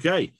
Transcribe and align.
Okay. 0.00 0.32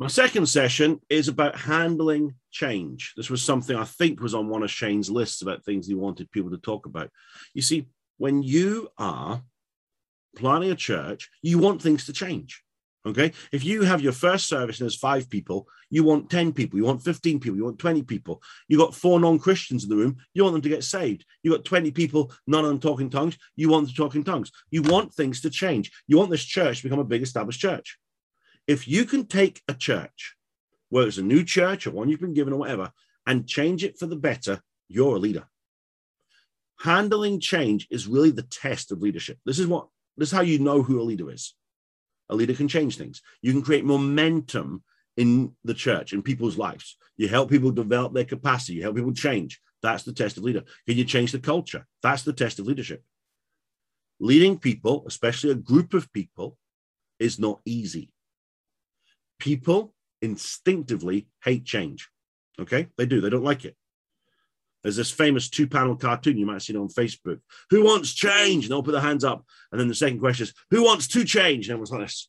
My 0.00 0.08
second 0.08 0.46
session 0.46 1.00
is 1.08 1.28
about 1.28 1.56
handling 1.56 2.34
change. 2.50 3.12
This 3.16 3.30
was 3.30 3.40
something 3.40 3.76
I 3.76 3.84
think 3.84 4.20
was 4.20 4.34
on 4.34 4.48
one 4.48 4.64
of 4.64 4.70
Shane's 4.70 5.08
lists 5.08 5.42
about 5.42 5.64
things 5.64 5.86
he 5.86 5.94
wanted 5.94 6.32
people 6.32 6.50
to 6.50 6.58
talk 6.58 6.86
about. 6.86 7.10
You 7.54 7.62
see, 7.62 7.86
when 8.18 8.42
you 8.42 8.88
are 8.98 9.42
planning 10.34 10.72
a 10.72 10.74
church, 10.74 11.30
you 11.42 11.58
want 11.58 11.80
things 11.80 12.06
to 12.06 12.12
change. 12.12 12.64
Okay. 13.06 13.32
If 13.52 13.64
you 13.64 13.82
have 13.82 14.00
your 14.00 14.12
first 14.12 14.48
service 14.48 14.80
and 14.80 14.86
there's 14.86 14.96
five 14.96 15.30
people, 15.30 15.68
you 15.90 16.02
want 16.02 16.30
10 16.30 16.52
people, 16.52 16.78
you 16.78 16.86
want 16.86 17.04
15 17.04 17.38
people, 17.38 17.56
you 17.56 17.64
want 17.64 17.78
20 17.78 18.02
people. 18.02 18.42
You 18.66 18.78
got 18.78 18.94
four 18.94 19.20
non 19.20 19.38
Christians 19.38 19.84
in 19.84 19.90
the 19.90 19.96
room, 19.96 20.16
you 20.32 20.42
want 20.42 20.54
them 20.54 20.62
to 20.62 20.68
get 20.68 20.82
saved. 20.82 21.24
You 21.44 21.52
got 21.52 21.64
20 21.64 21.92
people, 21.92 22.32
none 22.48 22.64
of 22.64 22.70
them 22.70 22.80
talking 22.80 23.10
tongues, 23.10 23.38
you 23.54 23.68
want 23.68 23.86
them 23.86 23.94
to 23.94 23.96
talk 23.96 24.16
in 24.16 24.24
tongues. 24.24 24.50
You 24.70 24.82
want 24.82 25.14
things 25.14 25.42
to 25.42 25.50
change. 25.50 25.92
You 26.08 26.18
want 26.18 26.30
this 26.30 26.44
church 26.44 26.78
to 26.78 26.82
become 26.84 26.98
a 26.98 27.04
big 27.04 27.22
established 27.22 27.60
church. 27.60 27.96
If 28.66 28.88
you 28.88 29.04
can 29.04 29.26
take 29.26 29.62
a 29.68 29.74
church, 29.74 30.36
whether 30.88 31.08
it's 31.08 31.18
a 31.18 31.22
new 31.22 31.44
church 31.44 31.86
or 31.86 31.90
one 31.90 32.08
you've 32.08 32.20
been 32.20 32.34
given 32.34 32.52
or 32.52 32.58
whatever, 32.58 32.92
and 33.26 33.46
change 33.46 33.84
it 33.84 33.98
for 33.98 34.06
the 34.06 34.16
better, 34.16 34.60
you're 34.88 35.16
a 35.16 35.18
leader. 35.18 35.44
Handling 36.80 37.40
change 37.40 37.86
is 37.90 38.06
really 38.06 38.30
the 38.30 38.42
test 38.42 38.92
of 38.92 39.00
leadership. 39.00 39.38
This 39.44 39.58
is 39.58 39.66
what 39.66 39.88
this 40.16 40.28
is 40.28 40.34
how 40.34 40.42
you 40.42 40.58
know 40.58 40.82
who 40.82 41.00
a 41.00 41.02
leader 41.02 41.30
is 41.30 41.54
a 42.30 42.34
leader 42.34 42.54
can 42.54 42.68
change 42.68 42.96
things. 42.96 43.22
You 43.42 43.52
can 43.52 43.62
create 43.62 43.84
momentum 43.84 44.82
in 45.16 45.52
the 45.64 45.74
church, 45.74 46.12
in 46.12 46.22
people's 46.22 46.58
lives. 46.58 46.96
You 47.16 47.28
help 47.28 47.50
people 47.50 47.70
develop 47.70 48.12
their 48.12 48.24
capacity. 48.24 48.74
You 48.74 48.82
help 48.82 48.96
people 48.96 49.12
change. 49.12 49.60
That's 49.82 50.02
the 50.02 50.12
test 50.12 50.36
of 50.36 50.44
leader. 50.44 50.64
Can 50.86 50.96
you 50.96 51.04
change 51.04 51.32
the 51.32 51.38
culture? 51.38 51.86
That's 52.02 52.22
the 52.22 52.32
test 52.32 52.58
of 52.58 52.66
leadership. 52.66 53.04
Leading 54.18 54.58
people, 54.58 55.04
especially 55.06 55.50
a 55.50 55.56
group 55.56 55.92
of 55.92 56.12
people, 56.12 56.56
is 57.18 57.38
not 57.38 57.60
easy. 57.64 58.10
People 59.38 59.94
instinctively 60.22 61.28
hate 61.42 61.64
change. 61.64 62.08
Okay, 62.60 62.88
they 62.96 63.06
do. 63.06 63.20
They 63.20 63.30
don't 63.30 63.44
like 63.44 63.64
it. 63.64 63.76
There's 64.82 64.96
this 64.96 65.10
famous 65.10 65.48
two 65.48 65.66
panel 65.66 65.96
cartoon 65.96 66.36
you 66.36 66.44
might 66.44 66.54
have 66.54 66.62
seen 66.62 66.76
on 66.76 66.88
Facebook. 66.88 67.40
Who 67.70 67.84
wants 67.84 68.12
change? 68.12 68.64
And 68.64 68.70
they'll 68.70 68.82
put 68.82 68.92
their 68.92 69.00
hands 69.00 69.24
up. 69.24 69.44
And 69.72 69.80
then 69.80 69.88
the 69.88 69.94
second 69.94 70.20
question 70.20 70.44
is, 70.44 70.54
who 70.70 70.84
wants 70.84 71.08
to 71.08 71.24
change? 71.24 71.66
And 71.66 71.72
everyone's 71.72 71.90
like 71.90 72.02
this. 72.02 72.28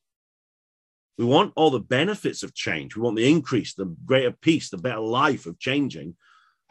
We 1.17 1.25
want 1.25 1.53
all 1.55 1.69
the 1.69 1.79
benefits 1.79 2.43
of 2.43 2.53
change. 2.53 2.95
We 2.95 3.01
want 3.01 3.17
the 3.17 3.29
increase, 3.29 3.73
the 3.73 3.93
greater 4.05 4.31
peace, 4.31 4.69
the 4.69 4.77
better 4.77 5.01
life 5.01 5.45
of 5.45 5.59
changing, 5.59 6.15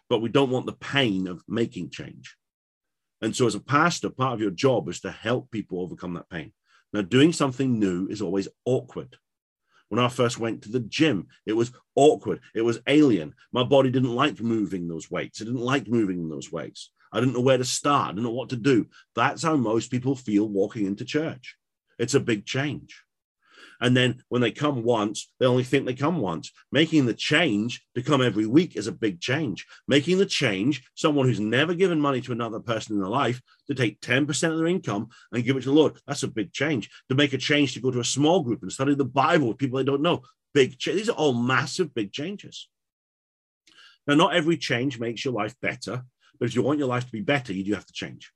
but 0.08 0.20
we 0.20 0.30
don't 0.30 0.50
want 0.50 0.66
the 0.66 0.72
pain 0.72 1.28
of 1.28 1.42
making 1.48 1.90
change. 1.90 2.36
And 3.20 3.34
so, 3.34 3.46
as 3.46 3.54
a 3.54 3.60
pastor, 3.60 4.10
part 4.10 4.34
of 4.34 4.40
your 4.40 4.50
job 4.50 4.88
is 4.88 5.00
to 5.00 5.10
help 5.10 5.50
people 5.50 5.80
overcome 5.80 6.14
that 6.14 6.28
pain. 6.28 6.52
Now, 6.92 7.02
doing 7.02 7.32
something 7.32 7.78
new 7.78 8.06
is 8.08 8.20
always 8.20 8.48
awkward. 8.64 9.16
When 9.88 10.04
I 10.04 10.08
first 10.08 10.38
went 10.38 10.62
to 10.62 10.70
the 10.70 10.80
gym, 10.80 11.28
it 11.46 11.52
was 11.52 11.72
awkward. 11.94 12.40
It 12.54 12.62
was 12.62 12.80
alien. 12.86 13.34
My 13.52 13.64
body 13.64 13.90
didn't 13.90 14.14
like 14.14 14.40
moving 14.40 14.88
those 14.88 15.10
weights. 15.10 15.40
It 15.40 15.44
didn't 15.44 15.60
like 15.60 15.86
moving 15.88 16.28
those 16.28 16.50
weights. 16.50 16.90
I 17.12 17.20
didn't 17.20 17.34
know 17.34 17.40
where 17.40 17.58
to 17.58 17.64
start. 17.64 18.08
I 18.08 18.10
didn't 18.12 18.24
know 18.24 18.30
what 18.32 18.48
to 18.48 18.56
do. 18.56 18.86
That's 19.14 19.42
how 19.42 19.56
most 19.56 19.90
people 19.90 20.16
feel 20.16 20.48
walking 20.48 20.86
into 20.86 21.04
church. 21.04 21.56
It's 21.98 22.14
a 22.14 22.20
big 22.20 22.44
change. 22.44 23.02
And 23.84 23.94
then 23.94 24.22
when 24.30 24.40
they 24.40 24.50
come 24.50 24.82
once, 24.82 25.30
they 25.38 25.44
only 25.44 25.62
think 25.62 25.84
they 25.84 25.92
come 25.92 26.18
once. 26.18 26.50
Making 26.72 27.04
the 27.04 27.12
change 27.12 27.84
to 27.94 28.02
come 28.02 28.22
every 28.22 28.46
week 28.46 28.76
is 28.76 28.86
a 28.86 28.92
big 28.92 29.20
change. 29.20 29.66
Making 29.86 30.16
the 30.16 30.24
change, 30.24 30.82
someone 30.94 31.26
who's 31.26 31.38
never 31.38 31.74
given 31.74 32.00
money 32.00 32.22
to 32.22 32.32
another 32.32 32.60
person 32.60 32.94
in 32.94 33.02
their 33.02 33.10
life, 33.10 33.42
to 33.66 33.74
take 33.74 34.00
10% 34.00 34.50
of 34.50 34.56
their 34.56 34.68
income 34.68 35.08
and 35.32 35.44
give 35.44 35.58
it 35.58 35.64
to 35.64 35.68
the 35.68 35.74
Lord, 35.74 35.98
that's 36.06 36.22
a 36.22 36.28
big 36.28 36.50
change. 36.50 36.88
To 37.10 37.14
make 37.14 37.34
a 37.34 37.38
change 37.38 37.74
to 37.74 37.80
go 37.80 37.90
to 37.90 38.00
a 38.00 38.04
small 38.04 38.40
group 38.40 38.62
and 38.62 38.72
study 38.72 38.94
the 38.94 39.04
Bible 39.04 39.48
with 39.48 39.58
people 39.58 39.76
they 39.76 39.84
don't 39.84 40.00
know, 40.00 40.22
big 40.54 40.78
change. 40.78 40.96
These 40.96 41.10
are 41.10 41.16
all 41.16 41.34
massive, 41.34 41.92
big 41.92 42.10
changes. 42.10 42.70
Now, 44.06 44.14
not 44.14 44.34
every 44.34 44.56
change 44.56 44.98
makes 44.98 45.26
your 45.26 45.34
life 45.34 45.54
better, 45.60 46.04
but 46.40 46.48
if 46.48 46.54
you 46.54 46.62
want 46.62 46.78
your 46.78 46.88
life 46.88 47.04
to 47.04 47.12
be 47.12 47.20
better, 47.20 47.52
you 47.52 47.64
do 47.64 47.74
have 47.74 47.84
to 47.84 47.92
change. 47.92 48.32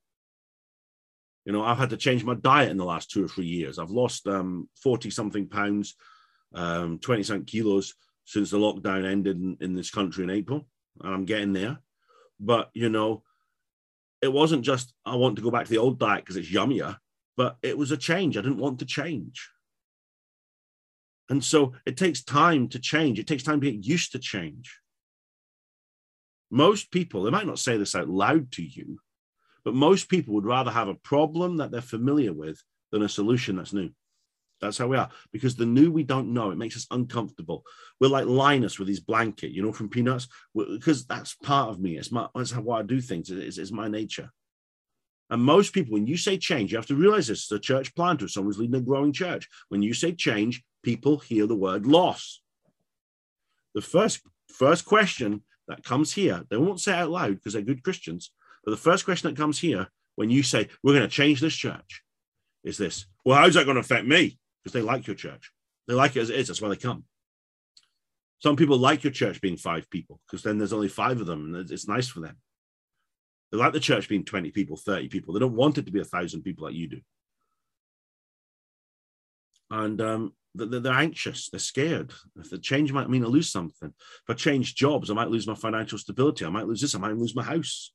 You 1.48 1.54
know, 1.54 1.64
I've 1.64 1.78
had 1.78 1.88
to 1.90 1.96
change 1.96 2.24
my 2.24 2.34
diet 2.34 2.70
in 2.70 2.76
the 2.76 2.84
last 2.84 3.10
two 3.10 3.24
or 3.24 3.28
three 3.28 3.46
years. 3.46 3.78
I've 3.78 3.90
lost 3.90 4.26
um, 4.26 4.68
40 4.82 5.08
something 5.08 5.48
pounds, 5.48 5.94
um, 6.54 6.98
20 6.98 7.22
something 7.22 7.46
kilos 7.46 7.94
since 8.26 8.50
the 8.50 8.58
lockdown 8.58 9.10
ended 9.10 9.38
in, 9.38 9.56
in 9.62 9.74
this 9.74 9.90
country 9.90 10.24
in 10.24 10.28
April. 10.28 10.68
And 11.02 11.14
I'm 11.14 11.24
getting 11.24 11.54
there. 11.54 11.78
But, 12.38 12.68
you 12.74 12.90
know, 12.90 13.22
it 14.20 14.30
wasn't 14.30 14.62
just 14.62 14.92
I 15.06 15.16
want 15.16 15.36
to 15.36 15.42
go 15.42 15.50
back 15.50 15.64
to 15.64 15.70
the 15.70 15.78
old 15.78 15.98
diet 15.98 16.22
because 16.22 16.36
it's 16.36 16.52
yummier, 16.52 16.98
but 17.34 17.56
it 17.62 17.78
was 17.78 17.92
a 17.92 17.96
change. 17.96 18.36
I 18.36 18.42
didn't 18.42 18.58
want 18.58 18.80
to 18.80 18.84
change. 18.84 19.48
And 21.30 21.42
so 21.42 21.72
it 21.86 21.96
takes 21.96 22.22
time 22.22 22.68
to 22.68 22.78
change. 22.78 23.18
It 23.18 23.26
takes 23.26 23.42
time 23.42 23.62
to 23.62 23.72
get 23.72 23.86
used 23.86 24.12
to 24.12 24.18
change. 24.18 24.80
Most 26.50 26.90
people, 26.90 27.22
they 27.22 27.30
might 27.30 27.46
not 27.46 27.58
say 27.58 27.78
this 27.78 27.94
out 27.94 28.10
loud 28.10 28.52
to 28.52 28.62
you, 28.62 28.98
but 29.68 29.74
most 29.74 30.08
people 30.08 30.32
would 30.32 30.46
rather 30.46 30.70
have 30.70 30.88
a 30.88 30.94
problem 30.94 31.58
that 31.58 31.70
they're 31.70 31.82
familiar 31.82 32.32
with 32.32 32.58
than 32.90 33.02
a 33.02 33.08
solution 33.08 33.56
that's 33.56 33.74
new. 33.74 33.90
That's 34.62 34.78
how 34.78 34.86
we 34.86 34.96
are. 34.96 35.10
Because 35.30 35.56
the 35.56 35.66
new 35.66 35.90
we 35.90 36.04
don't 36.04 36.32
know, 36.32 36.50
it 36.50 36.56
makes 36.56 36.74
us 36.74 36.86
uncomfortable. 36.90 37.64
We're 38.00 38.08
like 38.08 38.24
Linus 38.24 38.78
with 38.78 38.88
his 38.88 39.00
blanket, 39.00 39.50
you 39.50 39.60
know, 39.60 39.74
from 39.74 39.90
Peanuts, 39.90 40.26
because 40.56 41.04
that's 41.04 41.34
part 41.34 41.68
of 41.68 41.80
me. 41.80 41.98
It's 41.98 42.10
my 42.10 42.28
that's 42.34 42.50
how 42.50 42.70
I 42.70 42.80
do 42.80 42.98
things. 43.02 43.28
It's, 43.28 43.58
it's 43.58 43.70
my 43.70 43.88
nature. 43.88 44.30
And 45.28 45.42
most 45.42 45.74
people, 45.74 45.92
when 45.92 46.06
you 46.06 46.16
say 46.16 46.38
change, 46.38 46.72
you 46.72 46.78
have 46.78 46.86
to 46.86 46.94
realize 46.94 47.26
this: 47.26 47.52
as 47.52 47.56
a 47.58 47.60
church 47.60 47.94
planter, 47.94 48.26
someone 48.26 48.48
who's 48.48 48.58
leading 48.58 48.76
a 48.76 48.80
growing 48.80 49.12
church. 49.12 49.50
When 49.68 49.82
you 49.82 49.92
say 49.92 50.12
change, 50.12 50.62
people 50.82 51.18
hear 51.18 51.46
the 51.46 51.54
word 51.54 51.84
loss. 51.86 52.40
The 53.74 53.82
first 53.82 54.22
first 54.48 54.86
question 54.86 55.42
that 55.66 55.84
comes 55.84 56.14
here, 56.14 56.44
they 56.48 56.56
won't 56.56 56.80
say 56.80 56.94
out 56.94 57.10
loud 57.10 57.34
because 57.34 57.52
they're 57.52 57.60
good 57.60 57.84
Christians. 57.84 58.30
But 58.68 58.72
the 58.72 58.82
first 58.82 59.06
question 59.06 59.30
that 59.30 59.40
comes 59.40 59.58
here 59.58 59.88
when 60.16 60.28
you 60.28 60.42
say, 60.42 60.68
we're 60.82 60.92
going 60.92 61.08
to 61.08 61.08
change 61.08 61.40
this 61.40 61.54
church, 61.54 62.02
is 62.62 62.76
this 62.76 63.06
Well, 63.24 63.38
how's 63.38 63.54
that 63.54 63.64
going 63.64 63.76
to 63.76 63.80
affect 63.80 64.06
me? 64.06 64.38
Because 64.62 64.74
they 64.74 64.82
like 64.82 65.06
your 65.06 65.16
church. 65.16 65.50
They 65.86 65.94
like 65.94 66.16
it 66.16 66.20
as 66.20 66.28
it 66.28 66.36
is. 66.36 66.48
That's 66.48 66.60
why 66.60 66.68
they 66.68 66.76
come. 66.76 67.04
Some 68.40 68.56
people 68.56 68.76
like 68.76 69.04
your 69.04 69.12
church 69.14 69.40
being 69.40 69.56
five 69.56 69.88
people 69.88 70.20
because 70.26 70.42
then 70.42 70.58
there's 70.58 70.74
only 70.74 70.88
five 70.88 71.18
of 71.18 71.26
them 71.26 71.54
and 71.54 71.70
it's 71.70 71.88
nice 71.88 72.08
for 72.08 72.20
them. 72.20 72.36
They 73.50 73.56
like 73.56 73.72
the 73.72 73.80
church 73.80 74.06
being 74.06 74.26
20 74.26 74.50
people, 74.50 74.76
30 74.76 75.08
people. 75.08 75.32
They 75.32 75.40
don't 75.40 75.56
want 75.56 75.78
it 75.78 75.86
to 75.86 75.90
be 75.90 76.00
a 76.00 76.04
thousand 76.04 76.42
people 76.42 76.66
like 76.66 76.74
you 76.74 76.88
do. 76.88 77.00
And 79.70 79.98
um, 80.02 80.34
they're 80.54 80.92
anxious, 80.92 81.48
they're 81.48 81.58
scared. 81.58 82.12
If 82.36 82.50
the 82.50 82.58
change 82.58 82.92
might 82.92 83.08
mean 83.08 83.24
I 83.24 83.28
lose 83.28 83.50
something. 83.50 83.94
If 83.96 84.28
I 84.28 84.34
change 84.34 84.74
jobs, 84.74 85.10
I 85.10 85.14
might 85.14 85.30
lose 85.30 85.46
my 85.46 85.54
financial 85.54 85.96
stability. 85.96 86.44
I 86.44 86.50
might 86.50 86.66
lose 86.66 86.82
this. 86.82 86.94
I 86.94 86.98
might 86.98 87.16
lose 87.16 87.34
my 87.34 87.42
house. 87.42 87.92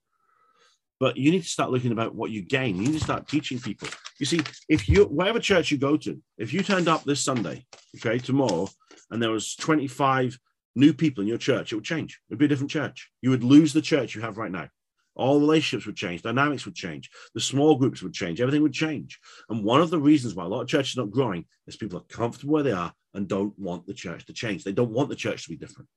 But 1.04 1.18
you 1.18 1.32
need 1.32 1.44
to 1.44 1.50
start 1.50 1.70
looking 1.70 1.92
about 1.92 2.16
what 2.16 2.32
you 2.32 2.42
gain. 2.42 2.78
You 2.78 2.84
need 2.84 2.94
to 2.94 3.04
start 3.04 3.28
teaching 3.28 3.60
people. 3.60 3.90
You 4.22 4.26
see, 4.26 4.40
if 4.70 4.88
you 4.88 5.04
whatever 5.04 5.38
church 5.38 5.70
you 5.70 5.78
go 5.78 5.98
to, 5.98 6.18
if 6.38 6.54
you 6.54 6.64
turned 6.64 6.88
up 6.88 7.04
this 7.04 7.20
Sunday, 7.20 7.66
okay, 7.98 8.18
tomorrow, 8.20 8.70
and 9.12 9.22
there 9.22 9.30
was 9.30 9.54
25 9.58 10.40
new 10.78 10.94
people 10.94 11.22
in 11.22 11.28
your 11.28 11.38
church, 11.38 11.74
it 11.74 11.76
would 11.76 11.84
change. 11.84 12.22
It 12.30 12.32
would 12.32 12.40
be 12.40 12.46
a 12.46 12.48
different 12.48 12.72
church. 12.72 13.12
You 13.22 13.32
would 13.32 13.44
lose 13.44 13.74
the 13.74 13.82
church 13.82 14.16
you 14.16 14.22
have 14.22 14.38
right 14.38 14.50
now. 14.50 14.70
All 15.14 15.42
relationships 15.42 15.86
would 15.88 15.98
change, 15.98 16.22
dynamics 16.22 16.64
would 16.64 16.74
change, 16.74 17.10
the 17.34 17.42
small 17.42 17.76
groups 17.76 18.02
would 18.02 18.14
change, 18.14 18.40
everything 18.40 18.64
would 18.64 18.72
change. 18.72 19.20
And 19.50 19.62
one 19.62 19.82
of 19.82 19.90
the 19.90 20.00
reasons 20.00 20.36
why 20.36 20.46
a 20.46 20.48
lot 20.48 20.62
of 20.62 20.70
churches 20.70 20.98
are 20.98 21.02
not 21.02 21.12
growing 21.12 21.44
is 21.68 21.76
people 21.76 22.00
are 22.00 22.18
comfortable 22.18 22.54
where 22.54 22.64
they 22.64 22.72
are 22.72 22.94
and 23.14 23.28
don't 23.28 23.60
want 23.60 23.88
the 23.88 23.94
church 23.94 24.26
to 24.28 24.34
change. 24.34 24.64
They 24.64 24.72
don't 24.72 24.94
want 24.94 25.10
the 25.10 25.18
church 25.18 25.44
to 25.44 25.50
be 25.50 25.58
different. 25.58 25.90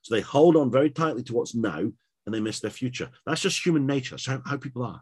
So 0.00 0.14
they 0.14 0.22
hold 0.22 0.56
on 0.56 0.70
very 0.70 0.88
tightly 0.88 1.22
to 1.24 1.34
what's 1.34 1.54
now 1.54 1.92
and 2.28 2.34
they 2.34 2.40
miss 2.40 2.60
their 2.60 2.70
future. 2.70 3.08
That's 3.24 3.40
just 3.40 3.64
human 3.64 3.86
nature. 3.86 4.18
So 4.18 4.42
how, 4.44 4.58
people 4.58 4.82
are. 4.82 5.00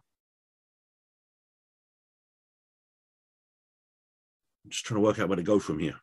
I'm 4.64 4.70
just 4.70 4.84
trying 4.84 5.00
to 5.00 5.04
work 5.04 5.18
out 5.18 5.28
where 5.28 5.34
to 5.34 5.42
go 5.42 5.58
from 5.58 5.80
here. 5.80 5.96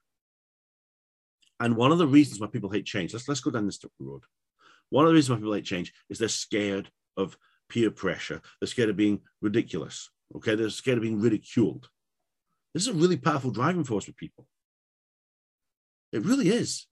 And 1.61 1.77
one 1.77 1.93
of 1.93 1.97
the 1.97 2.07
reasons 2.07 2.41
why 2.41 2.47
people 2.47 2.69
hate 2.69 2.85
change, 2.85 3.13
let's, 3.13 3.29
let's 3.29 3.39
go 3.39 3.51
down 3.51 3.65
this 3.65 3.79
road. 4.01 4.23
One 4.89 5.05
of 5.05 5.11
the 5.11 5.15
reasons 5.15 5.29
why 5.29 5.37
people 5.37 5.53
hate 5.53 5.63
change 5.63 5.93
is 6.09 6.19
they're 6.19 6.27
scared 6.27 6.91
of 7.15 7.37
peer 7.69 7.89
pressure. 7.89 8.41
They're 8.59 8.67
scared 8.67 8.89
of 8.89 8.97
being 8.97 9.21
ridiculous. 9.41 10.09
Okay. 10.35 10.55
They're 10.55 10.69
scared 10.71 10.97
of 10.97 11.03
being 11.03 11.21
ridiculed. 11.21 11.87
This 12.73 12.83
is 12.83 12.89
a 12.89 12.99
really 12.99 13.15
powerful 13.15 13.51
driving 13.51 13.85
force 13.85 14.03
for 14.03 14.11
people. 14.11 14.45
It 16.11 16.25
really 16.25 16.49
is. 16.49 16.85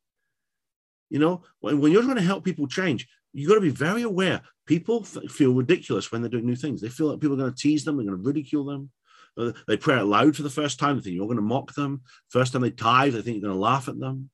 You 1.12 1.20
know, 1.20 1.44
when, 1.60 1.80
when 1.80 1.92
you're 1.92 2.04
trying 2.04 2.16
to 2.16 2.22
help 2.32 2.44
people 2.44 2.68
change, 2.68 3.08
you 3.34 3.48
got 3.48 3.56
to 3.56 3.62
be 3.62 3.70
very 3.70 4.02
aware. 4.02 4.42
People 4.66 5.02
f- 5.04 5.30
feel 5.30 5.54
ridiculous 5.54 6.12
when 6.12 6.22
they're 6.22 6.36
doing 6.36 6.46
new 6.48 6.56
things. 6.56 6.82
They 6.82 6.90
feel 6.90 7.08
like 7.08 7.20
people 7.20 7.36
are 7.36 7.44
going 7.44 7.54
to 7.54 7.58
tease 7.58 7.84
them, 7.84 7.98
they're 7.98 8.06
going 8.06 8.18
to 8.18 8.28
ridicule 8.28 8.66
them. 8.66 8.90
Uh, 9.38 9.52
they 9.68 9.78
pray 9.78 9.96
out 9.96 10.08
loud 10.08 10.36
for 10.36 10.44
the 10.44 10.50
first 10.50 10.80
time. 10.80 10.96
They 10.96 11.04
think 11.04 11.16
you're 11.16 11.26
going 11.28 11.38
to 11.38 11.44
mock 11.44 11.74
them. 11.74 12.02
First 12.30 12.54
time 12.54 12.64
they 12.64 12.72
tithe, 12.72 13.14
they 13.14 13.22
think 13.22 13.36
you're 13.36 13.50
going 13.50 13.60
to 13.60 13.60
laugh 13.60 13.88
at 13.88 14.00
them. 14.00 14.30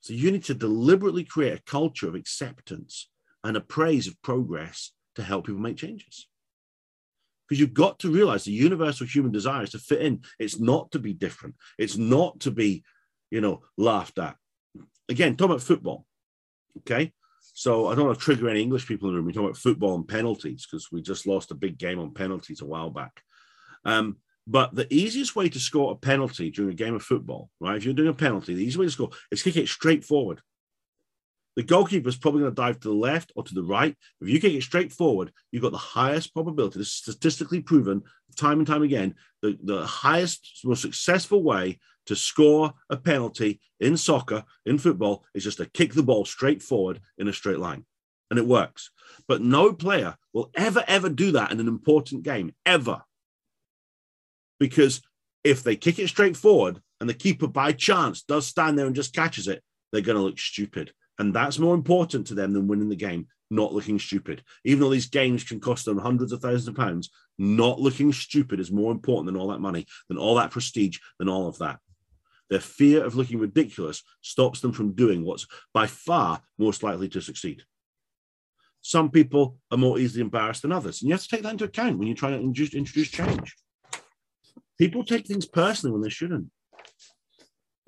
So 0.00 0.12
you 0.12 0.30
need 0.30 0.44
to 0.44 0.54
deliberately 0.54 1.24
create 1.24 1.58
a 1.58 1.62
culture 1.62 2.08
of 2.08 2.14
acceptance 2.14 3.08
and 3.44 3.56
a 3.56 3.60
praise 3.60 4.06
of 4.06 4.20
progress 4.22 4.92
to 5.16 5.22
help 5.22 5.46
people 5.46 5.60
make 5.60 5.76
changes. 5.76 6.28
because 7.48 7.60
you've 7.60 7.74
got 7.74 7.98
to 8.00 8.10
realize 8.10 8.44
the 8.44 8.52
universal 8.52 9.06
human 9.06 9.32
desire 9.32 9.62
is 9.62 9.70
to 9.70 9.78
fit 9.78 10.02
in. 10.02 10.20
It's 10.38 10.60
not 10.60 10.90
to 10.92 10.98
be 10.98 11.14
different. 11.14 11.54
It's 11.78 11.96
not 11.96 12.40
to 12.40 12.50
be, 12.50 12.84
you 13.30 13.40
know, 13.40 13.62
laughed 13.76 14.18
at. 14.18 14.36
Again, 15.08 15.36
talking 15.36 15.52
about 15.52 15.62
football. 15.62 16.06
Okay. 16.78 17.12
So 17.54 17.88
I 17.88 17.94
don't 17.94 18.06
want 18.06 18.18
to 18.18 18.24
trigger 18.24 18.48
any 18.48 18.62
English 18.62 18.86
people 18.86 19.08
in 19.08 19.14
the 19.14 19.18
room. 19.18 19.26
We 19.26 19.32
talk 19.32 19.44
about 19.44 19.56
football 19.56 19.94
and 19.94 20.06
penalties 20.06 20.66
because 20.66 20.92
we 20.92 21.02
just 21.02 21.26
lost 21.26 21.50
a 21.50 21.56
big 21.56 21.78
game 21.78 21.98
on 21.98 22.14
penalties 22.14 22.60
a 22.60 22.66
while 22.66 22.90
back. 22.90 23.22
Um, 23.84 24.18
but 24.46 24.74
the 24.74 24.92
easiest 24.94 25.36
way 25.36 25.48
to 25.48 25.58
score 25.58 25.92
a 25.92 25.96
penalty 25.96 26.50
during 26.50 26.70
a 26.70 26.76
game 26.76 26.94
of 26.94 27.02
football, 27.02 27.50
right? 27.60 27.76
If 27.76 27.84
you're 27.84 27.94
doing 27.94 28.08
a 28.08 28.14
penalty, 28.14 28.54
the 28.54 28.62
easiest 28.62 28.78
way 28.78 28.86
to 28.86 28.90
score 28.90 29.10
is 29.30 29.42
kick 29.42 29.56
it 29.56 29.68
straight 29.68 30.04
forward. 30.04 30.40
The 31.58 31.64
goalkeeper 31.64 32.08
is 32.08 32.16
probably 32.16 32.42
going 32.42 32.52
to 32.52 32.62
dive 32.62 32.78
to 32.78 32.88
the 32.88 32.94
left 32.94 33.32
or 33.34 33.42
to 33.42 33.52
the 33.52 33.64
right. 33.64 33.96
If 34.20 34.28
you 34.28 34.40
kick 34.40 34.52
it 34.52 34.62
straight 34.62 34.92
forward, 34.92 35.32
you've 35.50 35.64
got 35.64 35.72
the 35.72 35.78
highest 35.78 36.32
probability, 36.32 36.78
this 36.78 36.86
is 36.86 36.94
statistically 36.94 37.60
proven 37.62 38.04
time 38.36 38.58
and 38.58 38.66
time 38.66 38.84
again, 38.84 39.16
the, 39.42 39.58
the 39.64 39.84
highest, 39.84 40.60
most 40.62 40.82
successful 40.82 41.42
way 41.42 41.80
to 42.06 42.14
score 42.14 42.74
a 42.90 42.96
penalty 42.96 43.60
in 43.80 43.96
soccer, 43.96 44.44
in 44.66 44.78
football, 44.78 45.24
is 45.34 45.42
just 45.42 45.58
to 45.58 45.66
kick 45.66 45.94
the 45.94 46.02
ball 46.04 46.24
straight 46.24 46.62
forward 46.62 47.00
in 47.18 47.26
a 47.26 47.32
straight 47.32 47.58
line. 47.58 47.84
And 48.30 48.38
it 48.38 48.46
works. 48.46 48.92
But 49.26 49.42
no 49.42 49.72
player 49.72 50.14
will 50.32 50.52
ever, 50.54 50.84
ever 50.86 51.08
do 51.08 51.32
that 51.32 51.50
in 51.50 51.58
an 51.58 51.66
important 51.66 52.22
game, 52.22 52.54
ever. 52.66 53.02
Because 54.60 55.02
if 55.42 55.64
they 55.64 55.74
kick 55.74 55.98
it 55.98 56.06
straight 56.06 56.36
forward 56.36 56.80
and 57.00 57.10
the 57.10 57.14
keeper 57.14 57.48
by 57.48 57.72
chance 57.72 58.22
does 58.22 58.46
stand 58.46 58.78
there 58.78 58.86
and 58.86 58.94
just 58.94 59.12
catches 59.12 59.48
it, 59.48 59.60
they're 59.90 60.02
going 60.02 60.16
to 60.16 60.22
look 60.22 60.38
stupid. 60.38 60.92
And 61.18 61.34
that's 61.34 61.58
more 61.58 61.74
important 61.74 62.26
to 62.28 62.34
them 62.34 62.52
than 62.52 62.68
winning 62.68 62.88
the 62.88 62.96
game, 62.96 63.26
not 63.50 63.72
looking 63.72 63.98
stupid. 63.98 64.42
Even 64.64 64.80
though 64.80 64.90
these 64.90 65.06
games 65.06 65.42
can 65.42 65.60
cost 65.60 65.84
them 65.84 65.98
hundreds 65.98 66.32
of 66.32 66.40
thousands 66.40 66.68
of 66.68 66.76
pounds, 66.76 67.10
not 67.38 67.80
looking 67.80 68.12
stupid 68.12 68.60
is 68.60 68.70
more 68.70 68.92
important 68.92 69.26
than 69.26 69.36
all 69.36 69.48
that 69.48 69.60
money, 69.60 69.86
than 70.08 70.18
all 70.18 70.36
that 70.36 70.50
prestige, 70.50 70.98
than 71.18 71.28
all 71.28 71.48
of 71.48 71.58
that. 71.58 71.78
Their 72.50 72.60
fear 72.60 73.04
of 73.04 73.14
looking 73.14 73.38
ridiculous 73.38 74.02
stops 74.22 74.60
them 74.60 74.72
from 74.72 74.92
doing 74.92 75.24
what's 75.24 75.46
by 75.74 75.86
far 75.86 76.40
most 76.58 76.82
likely 76.82 77.08
to 77.10 77.20
succeed. 77.20 77.62
Some 78.80 79.10
people 79.10 79.58
are 79.70 79.76
more 79.76 79.98
easily 79.98 80.22
embarrassed 80.22 80.62
than 80.62 80.72
others. 80.72 81.02
And 81.02 81.08
you 81.08 81.14
have 81.14 81.22
to 81.22 81.28
take 81.28 81.42
that 81.42 81.52
into 81.52 81.64
account 81.64 81.98
when 81.98 82.08
you're 82.08 82.16
trying 82.16 82.32
to 82.34 82.40
introduce, 82.40 82.74
introduce 82.74 83.10
change. 83.10 83.56
People 84.78 85.04
take 85.04 85.26
things 85.26 85.46
personally 85.46 85.92
when 85.92 86.02
they 86.02 86.08
shouldn't. 86.08 86.48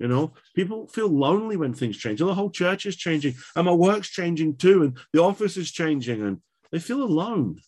You 0.01 0.09
know, 0.09 0.33
people 0.57 0.89
feel 0.89 1.09
lonely 1.09 1.59
when 1.59 1.75
things 1.75 1.99
change. 1.99 2.21
The 2.21 2.35
whole 2.35 2.51
church 2.51 2.87
is 2.87 2.97
changing, 2.97 3.35
and 3.55 3.67
my 3.67 3.73
work's 3.73 4.09
changing 4.09 4.57
too, 4.57 4.83
and 4.83 4.99
the 5.13 5.23
office 5.23 5.59
is 5.59 5.71
changing, 5.71 6.23
and 6.23 6.39
they 6.73 6.79
feel 6.79 7.03
alone. 7.03 7.61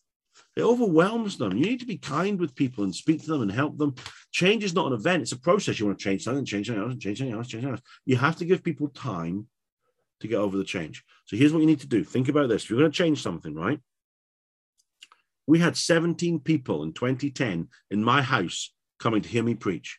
It 0.57 0.63
overwhelms 0.63 1.37
them. 1.37 1.57
You 1.57 1.67
need 1.67 1.81
to 1.81 1.87
be 1.87 1.99
kind 1.99 2.41
with 2.41 2.55
people 2.55 2.85
and 2.85 2.95
speak 2.95 3.23
to 3.23 3.27
them 3.27 3.43
and 3.43 3.53
help 3.53 3.77
them. 3.77 3.95
Change 4.33 4.65
is 4.65 4.75
not 4.75 4.87
an 4.87 4.95
event, 4.95 5.23
it's 5.23 5.33
a 5.33 5.39
process. 5.39 5.79
You 5.79 5.87
want 5.87 5.99
to 5.99 6.05
change 6.05 6.25
something, 6.25 6.47
change 6.47 6.69
something 6.69 6.83
else, 6.83 6.97
change 6.97 7.19
something 7.19 7.35
else, 7.35 7.49
change 7.49 7.65
something 7.65 7.77
else. 7.77 7.83
You 8.07 8.17
have 8.17 8.37
to 8.37 8.47
give 8.47 8.65
people 8.65 8.89
time 8.89 9.47
to 10.21 10.29
get 10.29 10.37
over 10.37 10.57
the 10.57 10.65
change. 10.65 11.05
So 11.27 11.37
here's 11.37 11.53
what 11.53 11.61
you 11.61 11.67
need 11.67 11.81
to 11.81 11.87
do. 11.87 12.03
Think 12.03 12.29
about 12.29 12.49
this. 12.49 12.65
If 12.65 12.71
you're 12.71 12.79
going 12.79 12.91
to 12.91 12.97
change 12.97 13.23
something, 13.23 13.55
right? 13.55 13.79
We 15.47 15.59
had 15.59 15.77
17 15.77 16.41
people 16.41 16.83
in 16.83 16.95
2010 16.95 17.69
in 17.91 18.03
my 18.03 18.23
house 18.23 18.73
coming 18.99 19.21
to 19.21 19.29
hear 19.29 19.43
me 19.43 19.55
preach 19.55 19.99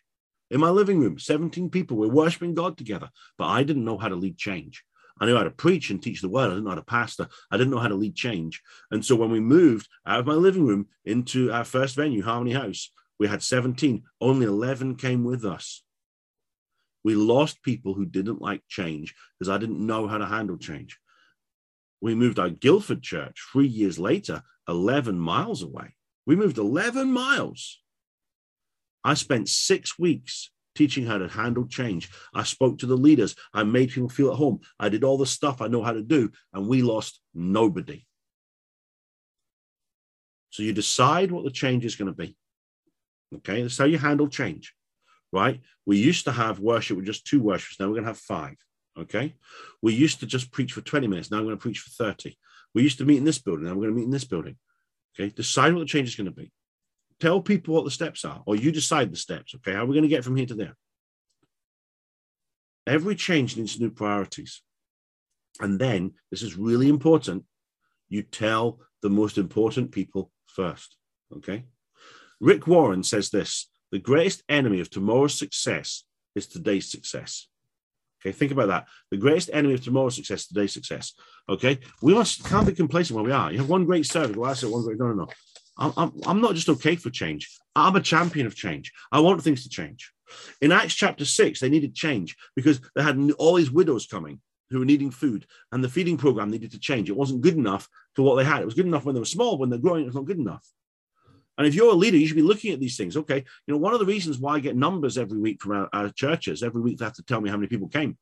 in 0.53 0.59
my 0.59 0.69
living 0.69 0.99
room, 0.99 1.17
17 1.17 1.71
people 1.71 1.97
were 1.97 2.07
worshiping 2.07 2.53
God 2.53 2.77
together, 2.77 3.09
but 3.39 3.47
I 3.47 3.63
didn't 3.63 3.85
know 3.85 3.97
how 3.97 4.07
to 4.07 4.15
lead 4.15 4.37
change. 4.37 4.83
I 5.19 5.25
knew 5.25 5.35
how 5.35 5.43
to 5.43 5.49
preach 5.49 5.89
and 5.89 6.01
teach 6.01 6.21
the 6.21 6.29
word. 6.29 6.45
I 6.45 6.49
didn't 6.49 6.65
know 6.65 6.69
how 6.69 6.75
to 6.75 6.83
pastor. 6.83 7.27
I 7.49 7.57
didn't 7.57 7.71
know 7.71 7.79
how 7.79 7.87
to 7.87 7.95
lead 7.95 8.15
change. 8.15 8.61
And 8.91 9.03
so 9.03 9.15
when 9.15 9.31
we 9.31 9.39
moved 9.39 9.87
out 10.05 10.19
of 10.19 10.27
my 10.27 10.35
living 10.35 10.63
room 10.63 10.89
into 11.05 11.51
our 11.51 11.63
first 11.63 11.95
venue, 11.95 12.21
Harmony 12.21 12.53
House, 12.53 12.91
we 13.17 13.27
had 13.27 13.41
17. 13.41 14.03
Only 14.21 14.45
11 14.45 14.95
came 14.97 15.23
with 15.23 15.43
us. 15.43 15.83
We 17.03 17.15
lost 17.15 17.63
people 17.63 17.95
who 17.95 18.05
didn't 18.05 18.41
like 18.41 18.61
change 18.67 19.15
because 19.39 19.49
I 19.49 19.57
didn't 19.57 19.83
know 19.83 20.07
how 20.07 20.19
to 20.19 20.25
handle 20.27 20.57
change. 20.57 20.99
We 21.99 22.13
moved 22.13 22.37
our 22.37 22.51
Guildford 22.51 23.01
church 23.01 23.43
three 23.51 23.67
years 23.67 23.97
later, 23.97 24.43
11 24.67 25.17
miles 25.17 25.63
away. 25.63 25.95
We 26.27 26.35
moved 26.35 26.59
11 26.59 27.11
miles 27.11 27.79
I 29.03 29.13
spent 29.15 29.49
six 29.49 29.99
weeks 29.99 30.51
teaching 30.75 31.05
how 31.05 31.17
to 31.17 31.27
handle 31.27 31.67
change. 31.67 32.09
I 32.33 32.43
spoke 32.43 32.79
to 32.79 32.85
the 32.85 32.97
leaders. 32.97 33.35
I 33.53 33.63
made 33.63 33.91
people 33.91 34.09
feel 34.09 34.31
at 34.31 34.37
home. 34.37 34.61
I 34.79 34.89
did 34.89 35.03
all 35.03 35.17
the 35.17 35.25
stuff 35.25 35.61
I 35.61 35.67
know 35.67 35.83
how 35.83 35.93
to 35.93 36.01
do, 36.01 36.31
and 36.53 36.67
we 36.67 36.81
lost 36.81 37.21
nobody. 37.33 38.05
So 40.49 40.63
you 40.63 40.73
decide 40.73 41.31
what 41.31 41.43
the 41.43 41.51
change 41.51 41.85
is 41.85 41.95
going 41.95 42.13
to 42.13 42.17
be. 42.17 42.35
Okay, 43.37 43.61
that's 43.61 43.77
how 43.77 43.85
you 43.85 43.97
handle 43.97 44.27
change, 44.27 44.73
right? 45.31 45.59
We 45.85 45.97
used 45.97 46.25
to 46.25 46.31
have 46.31 46.59
worship 46.59 46.97
with 46.97 47.07
just 47.07 47.25
two 47.25 47.41
worshippers. 47.41 47.77
Now 47.79 47.87
we're 47.87 47.93
going 47.93 48.03
to 48.03 48.09
have 48.09 48.19
five. 48.19 48.55
Okay, 48.97 49.35
we 49.81 49.93
used 49.93 50.19
to 50.19 50.27
just 50.27 50.51
preach 50.51 50.73
for 50.73 50.81
20 50.81 51.07
minutes. 51.07 51.31
Now 51.31 51.37
I'm 51.37 51.45
going 51.45 51.57
to 51.57 51.61
preach 51.61 51.79
for 51.79 51.89
30. 51.89 52.37
We 52.75 52.83
used 52.83 52.99
to 52.99 53.05
meet 53.05 53.17
in 53.17 53.23
this 53.23 53.39
building. 53.39 53.65
Now 53.65 53.71
we're 53.71 53.85
going 53.85 53.93
to 53.93 53.95
meet 53.95 54.05
in 54.05 54.11
this 54.11 54.25
building. 54.25 54.57
Okay, 55.15 55.33
decide 55.33 55.73
what 55.73 55.79
the 55.79 55.85
change 55.85 56.09
is 56.09 56.15
going 56.15 56.25
to 56.25 56.31
be. 56.31 56.51
Tell 57.19 57.41
people 57.41 57.75
what 57.75 57.85
the 57.85 57.91
steps 57.91 58.25
are, 58.25 58.43
or 58.45 58.55
you 58.55 58.71
decide 58.71 59.11
the 59.11 59.17
steps. 59.17 59.55
Okay, 59.55 59.73
how 59.73 59.83
are 59.83 59.85
we 59.85 59.93
going 59.93 60.03
to 60.03 60.09
get 60.09 60.23
from 60.23 60.35
here 60.35 60.45
to 60.47 60.55
there? 60.55 60.75
Every 62.85 63.15
change 63.15 63.55
needs 63.55 63.79
new 63.79 63.91
priorities. 63.91 64.61
And 65.59 65.79
then, 65.79 66.13
this 66.31 66.41
is 66.41 66.57
really 66.57 66.89
important, 66.89 67.45
you 68.09 68.23
tell 68.23 68.79
the 69.01 69.09
most 69.09 69.37
important 69.37 69.91
people 69.91 70.31
first. 70.47 70.97
Okay. 71.37 71.65
Rick 72.39 72.67
Warren 72.67 73.03
says 73.03 73.29
this 73.29 73.69
the 73.91 73.99
greatest 73.99 74.43
enemy 74.49 74.79
of 74.79 74.89
tomorrow's 74.89 75.37
success 75.37 76.03
is 76.35 76.47
today's 76.47 76.89
success. 76.89 77.47
Okay, 78.19 78.31
think 78.31 78.51
about 78.51 78.67
that. 78.67 78.87
The 79.11 79.17
greatest 79.17 79.49
enemy 79.53 79.73
of 79.73 79.83
tomorrow's 79.83 80.15
success, 80.15 80.47
today's 80.47 80.73
success. 80.73 81.13
Okay, 81.49 81.79
we 82.01 82.13
must 82.13 82.45
can't 82.45 82.65
be 82.65 82.73
complacent 82.73 83.15
where 83.15 83.25
we 83.25 83.31
are. 83.31 83.51
You 83.51 83.59
have 83.59 83.69
one 83.69 83.85
great 83.85 84.05
service. 84.05 84.35
Well, 84.35 84.49
I 84.49 84.53
said 84.53 84.69
one 84.69 84.83
great. 84.83 84.97
No, 84.97 85.07
no, 85.07 85.13
no. 85.13 85.27
I'm, 85.77 86.13
I'm, 86.25 86.41
not 86.41 86.55
just 86.55 86.69
okay 86.69 86.95
for 86.95 87.09
change. 87.09 87.49
I'm 87.75 87.95
a 87.95 88.01
champion 88.01 88.45
of 88.45 88.55
change. 88.55 88.91
I 89.11 89.19
want 89.19 89.41
things 89.41 89.63
to 89.63 89.69
change. 89.69 90.11
In 90.61 90.71
Acts 90.71 90.93
chapter 90.93 91.25
six, 91.25 91.59
they 91.59 91.69
needed 91.69 91.95
change 91.95 92.35
because 92.55 92.79
they 92.95 93.03
had 93.03 93.31
all 93.37 93.55
these 93.55 93.71
widows 93.71 94.05
coming 94.05 94.39
who 94.69 94.79
were 94.79 94.85
needing 94.85 95.11
food, 95.11 95.45
and 95.71 95.83
the 95.83 95.89
feeding 95.89 96.17
program 96.17 96.49
needed 96.49 96.71
to 96.71 96.79
change. 96.79 97.09
It 97.09 97.15
wasn't 97.15 97.41
good 97.41 97.55
enough 97.55 97.87
for 98.15 98.23
what 98.23 98.35
they 98.35 98.43
had. 98.43 98.61
It 98.61 98.65
was 98.65 98.73
good 98.73 98.87
enough 98.87 99.05
when 99.05 99.13
they 99.13 99.21
were 99.21 99.25
small. 99.25 99.57
When 99.57 99.69
they're 99.69 99.79
growing, 99.79 100.05
it's 100.05 100.15
not 100.15 100.25
good 100.25 100.39
enough. 100.39 100.65
And 101.57 101.67
if 101.67 101.75
you're 101.75 101.91
a 101.91 101.95
leader, 101.95 102.17
you 102.17 102.25
should 102.25 102.35
be 102.35 102.41
looking 102.41 102.73
at 102.73 102.79
these 102.79 102.97
things. 102.97 103.15
Okay, 103.15 103.43
you 103.67 103.73
know, 103.73 103.77
one 103.77 103.93
of 103.93 103.99
the 103.99 104.05
reasons 104.05 104.39
why 104.39 104.55
I 104.55 104.59
get 104.59 104.75
numbers 104.75 105.17
every 105.17 105.37
week 105.37 105.61
from 105.61 105.73
our, 105.73 105.89
our 105.93 106.09
churches, 106.09 106.63
every 106.63 106.81
week 106.81 106.97
they 106.97 107.05
have 107.05 107.13
to 107.15 107.23
tell 107.23 107.41
me 107.41 107.49
how 107.49 107.57
many 107.57 107.67
people 107.67 107.87
came. 107.87 108.17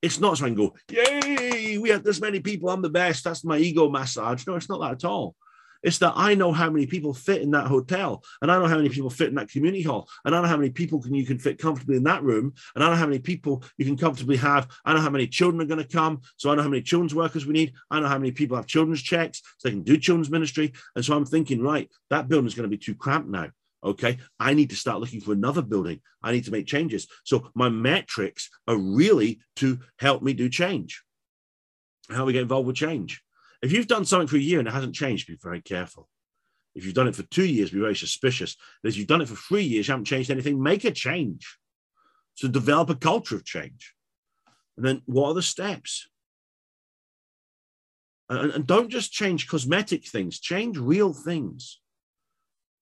It's 0.00 0.18
not 0.18 0.38
so 0.38 0.46
I 0.46 0.48
can 0.48 0.56
go, 0.56 0.74
yay, 0.90 1.78
we 1.78 1.90
had 1.90 2.02
this 2.02 2.20
many 2.20 2.40
people, 2.40 2.70
I'm 2.70 2.82
the 2.82 2.90
best. 2.90 3.22
That's 3.22 3.44
my 3.44 3.58
ego 3.58 3.88
massage. 3.88 4.46
No, 4.46 4.56
it's 4.56 4.68
not 4.68 4.80
that 4.80 4.92
at 4.92 5.04
all. 5.04 5.36
It's 5.82 5.98
that 5.98 6.12
I 6.16 6.34
know 6.34 6.52
how 6.52 6.70
many 6.70 6.86
people 6.86 7.14
fit 7.14 7.42
in 7.42 7.50
that 7.52 7.66
hotel, 7.66 8.22
and 8.40 8.50
I 8.50 8.58
know 8.58 8.66
how 8.66 8.76
many 8.76 8.88
people 8.88 9.10
fit 9.10 9.28
in 9.28 9.34
that 9.36 9.50
community 9.50 9.82
hall, 9.82 10.08
and 10.24 10.34
I 10.34 10.40
know 10.40 10.48
how 10.48 10.56
many 10.56 10.70
people 10.70 11.00
can 11.00 11.14
you 11.14 11.26
can 11.26 11.38
fit 11.38 11.58
comfortably 11.58 11.96
in 11.96 12.04
that 12.04 12.22
room, 12.22 12.54
and 12.74 12.84
I 12.84 12.90
know 12.90 12.96
how 12.96 13.06
many 13.06 13.18
people 13.18 13.64
you 13.78 13.84
can 13.84 13.96
comfortably 13.96 14.36
have. 14.36 14.68
I 14.84 14.94
know 14.94 15.00
how 15.00 15.10
many 15.10 15.26
children 15.26 15.60
are 15.60 15.66
going 15.66 15.82
to 15.82 15.92
come, 15.92 16.20
so 16.36 16.50
I 16.50 16.54
know 16.54 16.62
how 16.62 16.68
many 16.68 16.82
children's 16.82 17.14
workers 17.14 17.46
we 17.46 17.52
need. 17.52 17.72
I 17.90 18.00
know 18.00 18.08
how 18.08 18.18
many 18.18 18.32
people 18.32 18.56
have 18.56 18.66
children's 18.66 19.02
checks, 19.02 19.42
so 19.58 19.68
they 19.68 19.72
can 19.72 19.82
do 19.82 19.96
children's 19.96 20.30
ministry. 20.30 20.72
And 20.94 21.04
so 21.04 21.16
I'm 21.16 21.26
thinking, 21.26 21.62
right, 21.62 21.90
that 22.10 22.28
building 22.28 22.46
is 22.46 22.54
going 22.54 22.70
to 22.70 22.76
be 22.76 22.82
too 22.82 22.94
cramped 22.94 23.28
now. 23.28 23.50
Okay, 23.84 24.18
I 24.38 24.54
need 24.54 24.70
to 24.70 24.76
start 24.76 25.00
looking 25.00 25.20
for 25.20 25.32
another 25.32 25.62
building. 25.62 26.00
I 26.22 26.30
need 26.30 26.44
to 26.44 26.52
make 26.52 26.66
changes. 26.66 27.08
So 27.24 27.50
my 27.54 27.68
metrics 27.68 28.48
are 28.68 28.76
really 28.76 29.40
to 29.56 29.80
help 29.98 30.22
me 30.22 30.34
do 30.34 30.48
change. 30.48 31.02
How 32.08 32.24
we 32.24 32.32
get 32.32 32.42
involved 32.42 32.68
with 32.68 32.76
change. 32.76 33.22
If 33.62 33.72
you've 33.72 33.86
done 33.86 34.04
something 34.04 34.26
for 34.26 34.36
a 34.36 34.40
year 34.40 34.58
and 34.58 34.68
it 34.68 34.74
hasn't 34.74 34.94
changed, 34.94 35.28
be 35.28 35.38
very 35.40 35.60
careful. 35.60 36.08
If 36.74 36.84
you've 36.84 36.94
done 36.94 37.06
it 37.06 37.14
for 37.14 37.22
two 37.24 37.46
years, 37.46 37.70
be 37.70 37.80
very 37.80 37.94
suspicious. 37.94 38.56
But 38.82 38.90
if 38.90 38.96
you've 38.96 39.06
done 39.06 39.20
it 39.20 39.28
for 39.28 39.36
three 39.36 39.62
years, 39.62 39.86
you 39.86 39.92
haven't 39.92 40.06
changed 40.06 40.30
anything, 40.30 40.62
make 40.62 40.84
a 40.84 40.90
change. 40.90 41.58
So 42.34 42.48
develop 42.48 42.90
a 42.90 42.94
culture 42.94 43.36
of 43.36 43.44
change. 43.44 43.94
And 44.76 44.84
then 44.84 45.02
what 45.04 45.28
are 45.28 45.34
the 45.34 45.42
steps? 45.42 46.08
And, 48.28 48.50
and 48.52 48.66
don't 48.66 48.88
just 48.88 49.12
change 49.12 49.48
cosmetic 49.48 50.06
things, 50.06 50.40
change 50.40 50.78
real 50.78 51.12
things. 51.12 51.80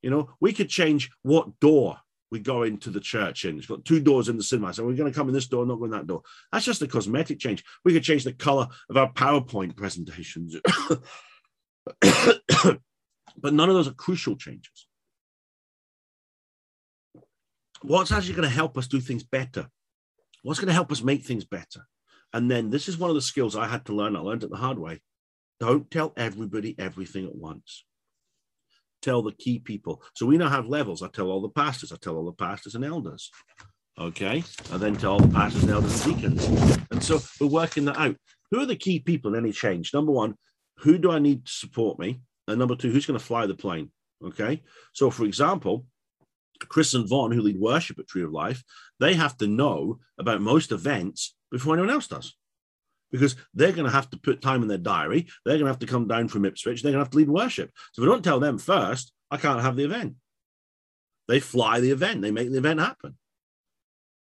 You 0.03 0.11
know, 0.11 0.31
we 0.41 0.53
could 0.53 0.69
change 0.69 1.11
what 1.23 1.61
door 1.61 1.99
we 2.31 2.39
go 2.39 2.63
into 2.63 2.91
the 2.91 3.01
church 3.01 3.45
in. 3.45 3.59
It's 3.59 3.67
got 3.67 3.85
two 3.85 4.01
doors 4.01 4.29
in 4.29 4.37
the 4.37 4.43
cinema. 4.43 4.73
So 4.73 4.85
we're 4.85 4.95
going 4.95 5.11
to 5.11 5.17
come 5.17 5.29
in 5.29 5.35
this 5.35 5.49
door, 5.49 5.67
not 5.67 5.77
go 5.77 5.87
in 5.87 5.91
that 5.91 6.07
door. 6.07 6.23
That's 6.53 6.65
just 6.65 6.83
a 6.83 6.87
cosmetic 6.87 7.39
change. 7.39 7.65
We 7.85 7.93
could 7.93 8.05
change 8.05 8.25
the 8.25 8.33
color 8.33 8.69
of 8.89 8.97
our 8.97 9.13
PowerPoint 9.13 9.77
presentations. 9.77 10.57
but 12.01 12.79
none 13.43 13.69
of 13.69 13.75
those 13.75 13.89
are 13.89 13.95
crucial 13.95 14.37
changes. 14.37 14.87
What's 17.83 18.13
actually 18.13 18.35
going 18.35 18.49
to 18.49 18.55
help 18.55 18.79
us 18.79 18.87
do 18.87 19.01
things 19.01 19.25
better? 19.25 19.69
What's 20.43 20.61
going 20.61 20.69
to 20.69 20.75
help 20.75 20.93
us 20.93 21.03
make 21.03 21.25
things 21.25 21.45
better? 21.45 21.87
And 22.33 22.51
then 22.51 22.71
this 22.71 22.89
is 22.89 22.97
one 22.97 23.11
of 23.11 23.17
the 23.17 23.23
skills 23.23 23.57
I 23.57 23.67
had 23.67 23.87
to 23.87 23.95
learn. 23.95 24.15
I 24.15 24.21
learned 24.21 24.45
it 24.45 24.51
the 24.51 24.57
hard 24.57 24.79
way. 24.79 25.01
Don't 25.59 25.91
tell 25.91 26.13
everybody 26.17 26.77
everything 26.79 27.27
at 27.27 27.35
once. 27.35 27.85
Tell 29.03 29.23
the 29.23 29.33
key 29.33 29.59
people. 29.59 30.03
So 30.15 30.27
we 30.27 30.39
now 30.39 30.49
have 30.49 30.67
levels. 30.67 31.03
I 31.03 31.09
tell 31.09 31.31
all 31.31 31.41
the 31.41 31.49
pastors, 31.49 31.93
I 31.93 31.97
tell 31.97 32.17
all 32.17 32.27
the 32.27 32.33
pastors 32.33 32.75
and 32.75 32.85
elders. 32.85 33.31
Okay. 33.99 34.43
And 34.73 34.81
then 34.81 34.97
tell 34.97 35.13
all 35.13 35.21
the 35.21 35.35
pastors 35.35 35.63
and 35.63 35.73
elders 35.73 36.07
and 36.07 36.17
deacons. 36.17 36.79
And 36.91 37.03
so 37.03 37.21
we're 37.41 37.49
working 37.49 37.85
that 37.87 37.99
out. 37.99 38.17
Who 38.51 38.61
are 38.61 38.67
the 38.67 38.77
key 38.77 39.01
people 39.01 39.35
in 39.35 39.41
any 39.41 39.53
change? 39.53 39.93
Number 39.95 40.13
one, 40.13 40.35
who 40.79 40.99
do 40.99 41.11
I 41.11 41.19
need 41.19 41.47
to 41.47 41.53
support 41.53 41.99
me? 41.99 42.21
And 42.49 42.59
number 42.59 42.77
two, 42.77 42.91
who's 42.91 43.07
going 43.07 43.19
to 43.19 43.25
fly 43.25 43.47
the 43.47 43.55
plane? 43.55 43.91
Okay. 44.25 44.63
So, 44.93 45.11
for 45.11 45.25
example, 45.25 45.87
Chris 46.69 46.95
and 46.95 47.09
Vaughn, 47.09 47.33
who 47.33 47.43
lead 47.43 47.59
worship 47.59 47.99
at 47.99 48.09
Tree 48.09 48.23
of 48.23 48.33
Life, 48.33 48.63
they 48.99 49.15
have 49.15 49.37
to 49.39 49.47
know 49.47 49.99
about 50.19 50.41
most 50.41 50.73
events 50.73 51.35
before 51.51 51.75
anyone 51.75 51.91
else 51.91 52.07
does. 52.07 52.35
Because 53.11 53.37
they're 53.55 53.73
going 53.73 53.87
to 53.87 53.93
have 53.93 54.09
to 54.11 54.19
put 54.19 54.41
time 54.41 54.63
in 54.63 54.69
their 54.69 54.79
diary. 54.79 55.27
They're 55.45 55.57
going 55.57 55.67
to 55.67 55.73
have 55.73 55.81
to 55.81 55.87
come 55.87 56.07
down 56.07 56.29
from 56.29 56.45
Ipswich. 56.45 56.83
They're 56.83 56.93
going 56.93 57.01
to 57.01 57.05
have 57.05 57.11
to 57.11 57.19
lead 57.19 57.29
worship. 57.29 57.71
So 57.93 58.03
if 58.03 58.09
I 58.09 58.13
don't 58.13 58.23
tell 58.23 58.41
them 58.41 58.59
first, 58.59 59.13
I 59.31 59.37
can't 59.37 59.61
have 59.61 59.77
the 59.77 59.85
event. 59.85 60.15
They 61.29 61.39
fly 61.39 61.79
the 61.79 61.93
event, 61.93 62.23
they 62.23 62.33
make 62.33 62.51
the 62.51 62.59
event 62.59 62.81
happen. 62.81 63.17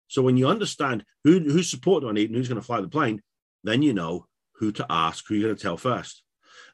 So 0.08 0.22
when 0.24 0.38
you 0.38 0.48
understand 0.48 1.04
who, 1.24 1.40
whose 1.40 1.70
support 1.70 2.02
do 2.02 2.10
I 2.10 2.14
need 2.14 2.30
and 2.30 2.36
who's 2.36 2.48
going 2.48 2.60
to 2.60 2.66
fly 2.66 2.82
the 2.82 2.88
plane, 2.88 3.22
then 3.64 3.84
you 3.84 3.94
know 3.94 4.26
who 4.56 4.72
to 4.72 4.86
ask, 4.90 5.26
who 5.28 5.36
you're 5.36 5.50
going 5.50 5.58
to 5.58 5.62
tell 5.62 5.78
first. 5.78 6.24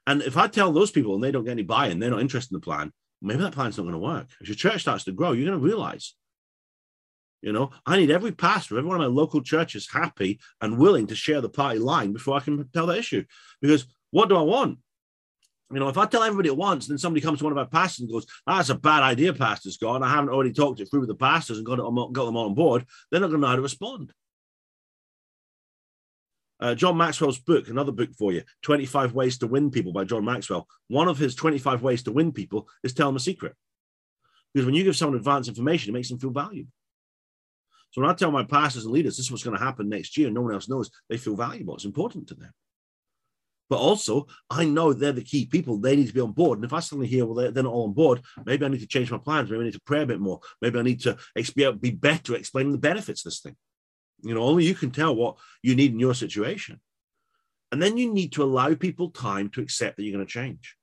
And 0.08 0.22
if 0.22 0.38
I 0.38 0.48
tell 0.48 0.72
those 0.72 0.92
people 0.92 1.16
and 1.16 1.24
they 1.24 1.32
don't 1.32 1.44
get 1.44 1.52
any 1.52 1.64
buy-in, 1.64 2.00
they're 2.00 2.12
not 2.12 2.22
interested 2.22 2.54
in 2.54 2.60
the 2.60 2.64
plan, 2.64 2.94
maybe 3.22 3.42
that 3.42 3.54
plan's 3.54 3.78
not 3.78 3.84
going 3.84 3.94
to 3.94 4.00
work. 4.00 4.28
As 4.42 4.48
your 4.48 4.56
church 4.56 4.82
starts 4.82 5.04
to 5.06 5.12
grow, 5.12 5.32
you're 5.32 5.48
going 5.50 5.60
to 5.60 5.66
realize, 5.66 6.14
you 7.44 7.52
know, 7.52 7.72
I 7.86 7.98
need 7.98 8.10
every 8.10 8.32
pastor, 8.32 8.78
every 8.78 8.88
one 8.88 8.96
of 8.96 9.02
my 9.02 9.14
local 9.14 9.42
churches 9.42 9.90
happy 9.92 10.40
and 10.62 10.78
willing 10.78 11.08
to 11.08 11.16
share 11.16 11.42
the 11.42 11.50
party 11.50 11.78
line 11.78 12.14
before 12.14 12.38
I 12.38 12.40
can 12.40 12.70
tell 12.70 12.86
that 12.88 12.98
issue. 12.98 13.26
Because 13.62 13.86
what 14.12 14.30
do 14.30 14.38
I 14.38 14.42
want? 14.42 14.80
You 15.70 15.80
know, 15.80 15.90
if 15.90 15.98
I 15.98 16.06
tell 16.06 16.24
everybody 16.24 16.48
at 16.48 16.56
once, 16.56 16.88
then 16.88 16.98
somebody 16.98 17.20
comes 17.20 17.40
to 17.40 17.44
one 17.44 17.52
of 17.52 17.58
our 17.58 17.66
pastors 17.66 18.02
and 18.02 18.12
goes, 18.12 18.26
"That's 18.48 18.70
a 18.70 18.76
bad 18.76 19.04
idea, 19.04 19.34
Pastor 19.34 19.72
Scott. 19.72 20.04
I 20.04 20.10
haven't 20.10 20.30
already 20.30 20.54
talked 20.54 20.80
it 20.80 20.86
through 20.86 21.02
with 21.02 21.10
the 21.10 21.16
pastors 21.16 21.58
and 21.58 21.66
got 21.66 21.80
it, 21.80 22.14
got 22.14 22.26
them 22.26 22.38
all 22.38 22.46
on 22.46 22.54
board." 22.54 22.86
They're 23.12 23.20
not 23.20 23.28
going 23.28 23.42
to 23.42 23.42
know 23.42 23.48
how 23.48 23.56
to 23.58 23.62
respond. 23.62 24.14
Uh, 26.62 26.76
John 26.76 26.96
Maxwell's 26.96 27.40
book, 27.40 27.68
another 27.68 27.92
book 27.92 28.12
for 28.18 28.32
you 28.32 28.44
25 28.62 29.14
Ways 29.14 29.38
to 29.40 29.48
Win 29.48 29.70
People 29.70 29.92
by 29.92 30.06
John 30.06 30.24
Maxwell. 30.24 30.70
One 30.88 31.10
of 31.10 31.18
his 31.18 31.36
25 31.36 31.82
ways 31.82 32.04
to 32.04 32.14
win 32.14 32.32
people 32.32 32.70
is 32.84 32.94
tell 32.94 33.10
them 33.10 33.18
a 33.18 33.20
secret. 33.20 33.54
Because 34.54 34.66
when 34.66 34.76
you 34.76 34.86
give 34.86 34.96
someone 34.96 35.18
advanced 35.18 35.50
information, 35.50 35.90
it 35.90 35.98
makes 35.98 36.08
them 36.08 36.20
feel 36.20 36.30
valued. 36.30 36.68
So 37.94 38.02
when 38.02 38.10
I 38.10 38.14
tell 38.16 38.32
my 38.32 38.44
pastors 38.44 38.86
and 38.86 38.94
leaders 38.94 39.18
this 39.18 39.28
is 39.28 39.32
what's 39.32 39.44
going 39.44 39.58
to 39.58 39.64
happen 39.64 39.88
next 39.88 40.18
year, 40.18 40.28
and 40.28 40.36
no 40.36 40.42
one 40.42 40.54
else 40.54 40.68
knows, 40.68 40.90
they 41.10 41.18
feel 41.18 41.36
valuable. 41.36 41.76
It's 41.76 41.86
important 41.86 42.28
to 42.30 42.34
them. 42.34 42.52
But 43.70 43.78
also, 43.78 44.28
I 44.50 44.66
know 44.66 44.94
they're 44.94 45.12
the 45.12 45.24
key 45.24 45.46
people. 45.46 45.78
They 45.78 45.96
need 45.96 46.08
to 46.08 46.14
be 46.14 46.20
on 46.20 46.32
board. 46.32 46.58
And 46.58 46.66
if 46.66 46.74
I 46.74 46.80
suddenly 46.80 47.08
hear, 47.08 47.26
well, 47.26 47.52
they're, 47.52 47.64
not 47.64 47.72
all 47.72 47.86
on 47.86 47.94
board, 47.94 48.22
maybe 48.46 48.66
I 48.66 48.70
need 48.70 48.82
to 48.82 48.88
change 48.88 49.12
my 49.12 49.20
plans. 49.20 49.50
Maybe 49.50 49.62
I 49.62 49.66
need 49.66 49.74
to 49.74 49.82
pray 49.86 50.02
a 50.02 50.08
bit 50.08 50.20
more. 50.20 50.40
Maybe 50.62 50.80
I 50.80 50.82
need 50.82 51.02
to 51.02 51.18
be 51.36 51.92
better 51.92 52.36
explaining 52.36 52.72
the 52.72 52.78
benefits 52.78 53.22
of 53.22 53.32
this 53.32 53.40
thing. 53.40 53.56
You 54.24 54.34
know, 54.34 54.42
only 54.42 54.66
you 54.66 54.76
can 54.76 54.92
tell 54.92 55.16
what 55.16 55.38
you 55.62 55.76
need 55.76 55.92
in 55.92 56.00
your 56.00 56.16
situation. 56.16 56.80
And 57.72 57.82
then 57.82 57.98
you 57.98 58.14
need 58.14 58.34
to 58.34 58.44
allow 58.44 58.74
people 58.74 59.12
time 59.12 59.50
to 59.50 59.62
accept 59.62 59.98
that 59.98 60.04
you're 60.04 60.14
going 60.16 60.26
to 60.26 60.32
change. 60.32 60.76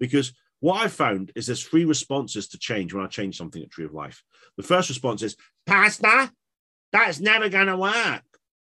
Because 0.00 0.32
what 0.60 0.84
I 0.84 0.88
found 0.88 1.32
is 1.34 1.46
there's 1.46 1.64
three 1.64 1.84
responses 1.84 2.48
to 2.48 2.58
change 2.58 2.92
when 2.92 3.04
I 3.04 3.08
change 3.08 3.36
something 3.36 3.62
at 3.62 3.70
Tree 3.70 3.84
of 3.84 3.94
Life. 3.94 4.22
The 4.56 4.62
first 4.62 4.88
response 4.88 5.22
is, 5.22 5.36
Pastor, 5.66 6.30
that's 6.92 7.20
never 7.20 7.48
going 7.48 7.66
to 7.66 7.76
work. 7.76 8.22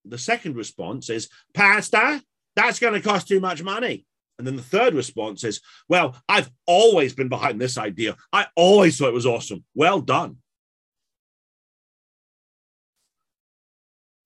The 0.05 0.19
second 0.19 0.57
response 0.57 1.11
is, 1.11 1.29
Pastor, 1.55 2.21
that's 2.57 2.79
going 2.79 2.95
to 2.95 3.00
cost 3.00 3.29
too 3.29 3.41
much 3.41 3.62
money. 3.62 4.07
And 4.39 4.47
then 4.47 4.57
the 4.57 4.62
third 4.62 4.95
response 4.95 5.45
is, 5.45 5.61
Well, 5.89 6.17
I've 6.29 6.50
always 6.67 7.15
been 7.15 7.29
behind 7.29 7.61
this 7.61 7.77
idea. 7.77 8.17
I 8.33 8.47
always 8.57 8.97
thought 8.97 9.09
it 9.09 9.15
was 9.15 9.27
awesome. 9.27 9.65
Well 9.75 10.00
done. 10.00 10.39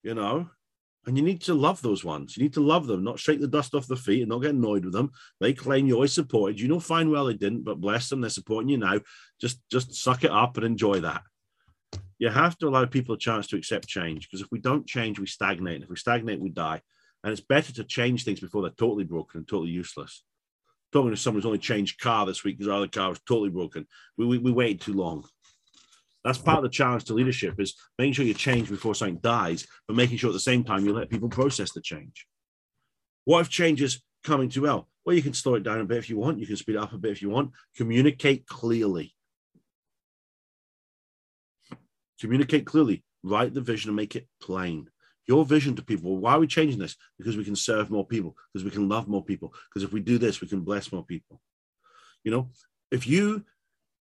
you 0.04 0.14
know, 0.14 0.48
and 1.06 1.18
you 1.18 1.24
need 1.24 1.40
to 1.42 1.54
love 1.54 1.82
those 1.82 2.04
ones. 2.04 2.36
You 2.36 2.42
need 2.44 2.52
to 2.54 2.60
love 2.60 2.86
them, 2.86 3.02
not 3.02 3.18
shake 3.18 3.40
the 3.40 3.48
dust 3.48 3.74
off 3.74 3.88
the 3.88 3.96
feet 3.96 4.20
and 4.20 4.28
not 4.28 4.42
get 4.42 4.52
annoyed 4.52 4.84
with 4.84 4.92
them. 4.92 5.10
They 5.40 5.52
claim 5.52 5.86
you 5.86 5.94
always 5.94 6.12
supported 6.12 6.60
you. 6.60 6.68
Know 6.68 6.78
fine 6.78 7.10
well 7.10 7.24
they 7.24 7.34
didn't, 7.34 7.64
but 7.64 7.80
bless 7.80 8.08
them, 8.08 8.20
they're 8.20 8.30
supporting 8.30 8.68
you 8.68 8.78
now. 8.78 9.00
Just 9.40 9.58
just 9.70 9.94
suck 9.94 10.22
it 10.22 10.30
up 10.30 10.56
and 10.56 10.64
enjoy 10.64 11.00
that. 11.00 11.22
You 12.18 12.28
have 12.30 12.56
to 12.58 12.68
allow 12.68 12.86
people 12.86 13.14
a 13.14 13.18
chance 13.18 13.46
to 13.48 13.56
accept 13.56 13.88
change 13.88 14.28
because 14.28 14.40
if 14.40 14.50
we 14.50 14.58
don't 14.58 14.86
change, 14.86 15.18
we 15.18 15.26
stagnate. 15.26 15.76
And 15.76 15.84
if 15.84 15.90
we 15.90 15.96
stagnate, 15.96 16.40
we 16.40 16.50
die. 16.50 16.80
And 17.22 17.32
it's 17.32 17.40
better 17.40 17.72
to 17.74 17.84
change 17.84 18.24
things 18.24 18.40
before 18.40 18.62
they're 18.62 18.70
totally 18.70 19.04
broken 19.04 19.38
and 19.38 19.48
totally 19.48 19.70
useless. 19.70 20.22
Talking 20.92 21.10
to 21.10 21.16
someone 21.16 21.40
who's 21.40 21.46
only 21.46 21.58
changed 21.58 22.00
car 22.00 22.26
this 22.26 22.44
week 22.44 22.58
because 22.58 22.70
our 22.70 22.78
other 22.78 22.88
car 22.88 23.08
was 23.08 23.20
totally 23.26 23.50
broken. 23.50 23.86
We, 24.16 24.26
we, 24.26 24.38
we 24.38 24.52
waited 24.52 24.80
too 24.80 24.92
long. 24.92 25.24
That's 26.24 26.38
part 26.38 26.58
of 26.58 26.64
the 26.64 26.70
challenge 26.70 27.04
to 27.04 27.14
leadership 27.14 27.60
is 27.60 27.74
making 27.98 28.14
sure 28.14 28.24
you 28.24 28.32
change 28.32 28.70
before 28.70 28.94
something 28.94 29.18
dies, 29.18 29.66
but 29.86 29.96
making 29.96 30.16
sure 30.16 30.30
at 30.30 30.34
the 30.34 30.40
same 30.40 30.64
time 30.64 30.84
you 30.84 30.94
let 30.94 31.10
people 31.10 31.28
process 31.28 31.72
the 31.72 31.82
change. 31.82 32.26
What 33.26 33.40
if 33.40 33.50
change 33.50 33.82
is 33.82 34.02
coming 34.22 34.48
too 34.48 34.62
well? 34.62 34.88
Well, 35.04 35.14
you 35.14 35.22
can 35.22 35.34
slow 35.34 35.54
it 35.54 35.62
down 35.62 35.80
a 35.80 35.84
bit 35.84 35.98
if 35.98 36.08
you 36.08 36.18
want. 36.18 36.38
You 36.38 36.46
can 36.46 36.56
speed 36.56 36.76
it 36.76 36.82
up 36.82 36.94
a 36.94 36.98
bit 36.98 37.12
if 37.12 37.20
you 37.20 37.28
want. 37.28 37.52
Communicate 37.76 38.46
clearly. 38.46 39.13
Communicate 42.24 42.64
clearly. 42.64 43.04
Write 43.22 43.52
the 43.52 43.60
vision 43.60 43.90
and 43.90 43.96
make 43.96 44.16
it 44.16 44.26
plain. 44.40 44.88
Your 45.26 45.44
vision 45.44 45.76
to 45.76 45.82
people. 45.82 46.16
Why 46.16 46.32
are 46.32 46.40
we 46.40 46.46
changing 46.46 46.78
this? 46.78 46.96
Because 47.18 47.36
we 47.36 47.44
can 47.44 47.54
serve 47.54 47.90
more 47.90 48.06
people, 48.06 48.34
because 48.52 48.64
we 48.64 48.70
can 48.70 48.88
love 48.88 49.08
more 49.08 49.22
people, 49.22 49.52
because 49.68 49.84
if 49.84 49.92
we 49.92 50.00
do 50.00 50.16
this, 50.16 50.40
we 50.40 50.48
can 50.48 50.62
bless 50.62 50.90
more 50.90 51.04
people. 51.04 51.38
You 52.22 52.30
know, 52.30 52.50
if 52.90 53.06
you 53.06 53.44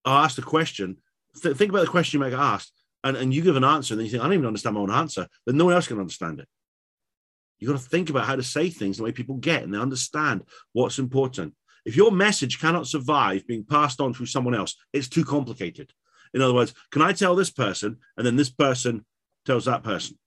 are 0.06 0.24
asked 0.24 0.38
a 0.38 0.42
question 0.42 0.96
th- 1.42 1.56
think 1.56 1.70
about 1.70 1.84
the 1.84 1.90
question 1.90 2.18
you 2.18 2.24
might 2.24 2.30
get 2.30 2.38
asked, 2.38 2.72
and, 3.04 3.14
and 3.16 3.32
you 3.32 3.42
give 3.42 3.56
an 3.56 3.64
answer, 3.64 3.92
and 3.94 4.00
then 4.00 4.06
you 4.06 4.10
think, 4.10 4.22
I 4.22 4.26
don't 4.26 4.34
even 4.34 4.46
understand 4.46 4.74
my 4.74 4.80
own 4.80 4.90
answer, 4.90 5.28
then 5.46 5.56
no 5.56 5.66
one 5.66 5.74
else 5.74 5.86
can 5.86 6.00
understand 6.00 6.40
it. 6.40 6.48
You've 7.58 7.70
got 7.72 7.80
to 7.80 7.88
think 7.88 8.10
about 8.10 8.24
how 8.24 8.36
to 8.36 8.42
say 8.42 8.70
things 8.70 8.96
the 8.96 9.02
way 9.02 9.12
people 9.12 9.36
get 9.36 9.62
and 9.64 9.74
they 9.74 9.78
understand 9.78 10.44
what's 10.72 10.98
important. 10.98 11.54
If 11.84 11.96
your 11.96 12.12
message 12.12 12.60
cannot 12.60 12.86
survive 12.86 13.46
being 13.46 13.64
passed 13.64 14.00
on 14.00 14.14
through 14.14 14.26
someone 14.26 14.54
else, 14.54 14.76
it's 14.92 15.08
too 15.08 15.24
complicated. 15.24 15.92
In 16.34 16.42
other 16.42 16.54
words, 16.54 16.74
can 16.90 17.02
I 17.02 17.12
tell 17.12 17.34
this 17.34 17.50
person 17.50 17.98
and 18.16 18.26
then 18.26 18.36
this 18.36 18.50
person 18.50 19.04
tells 19.46 19.64
that 19.66 19.82
person? 19.82 20.18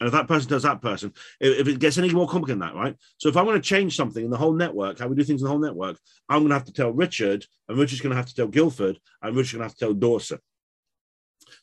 And 0.00 0.06
if 0.06 0.12
that 0.12 0.28
person 0.28 0.48
tells 0.48 0.62
that 0.62 0.80
person, 0.80 1.12
if, 1.40 1.68
it 1.68 1.78
gets 1.78 1.98
any 1.98 2.10
more 2.10 2.26
complicated 2.26 2.62
than 2.62 2.68
that, 2.68 2.74
right? 2.74 2.96
So 3.18 3.28
if 3.28 3.36
I'm 3.36 3.44
going 3.44 3.60
to 3.60 3.68
change 3.68 3.96
something 3.96 4.24
in 4.24 4.30
the 4.30 4.36
whole 4.36 4.54
network, 4.54 4.98
how 4.98 5.08
we 5.08 5.14
do 5.14 5.24
things 5.24 5.42
in 5.42 5.44
the 5.44 5.50
whole 5.50 5.58
network, 5.58 5.98
I'm 6.28 6.38
going 6.38 6.48
to 6.48 6.54
have 6.54 6.64
to 6.64 6.72
tell 6.72 6.90
Richard, 6.90 7.44
and 7.68 7.78
Richard's 7.78 8.00
going 8.00 8.10
to 8.10 8.16
have 8.16 8.26
to 8.26 8.34
tell 8.34 8.46
Guildford, 8.46 8.98
and 9.20 9.36
Richard's 9.36 9.52
going 9.52 9.60
to 9.60 9.64
have 9.64 9.76
to 9.76 9.84
tell 9.84 9.92
Dorset. 9.92 10.40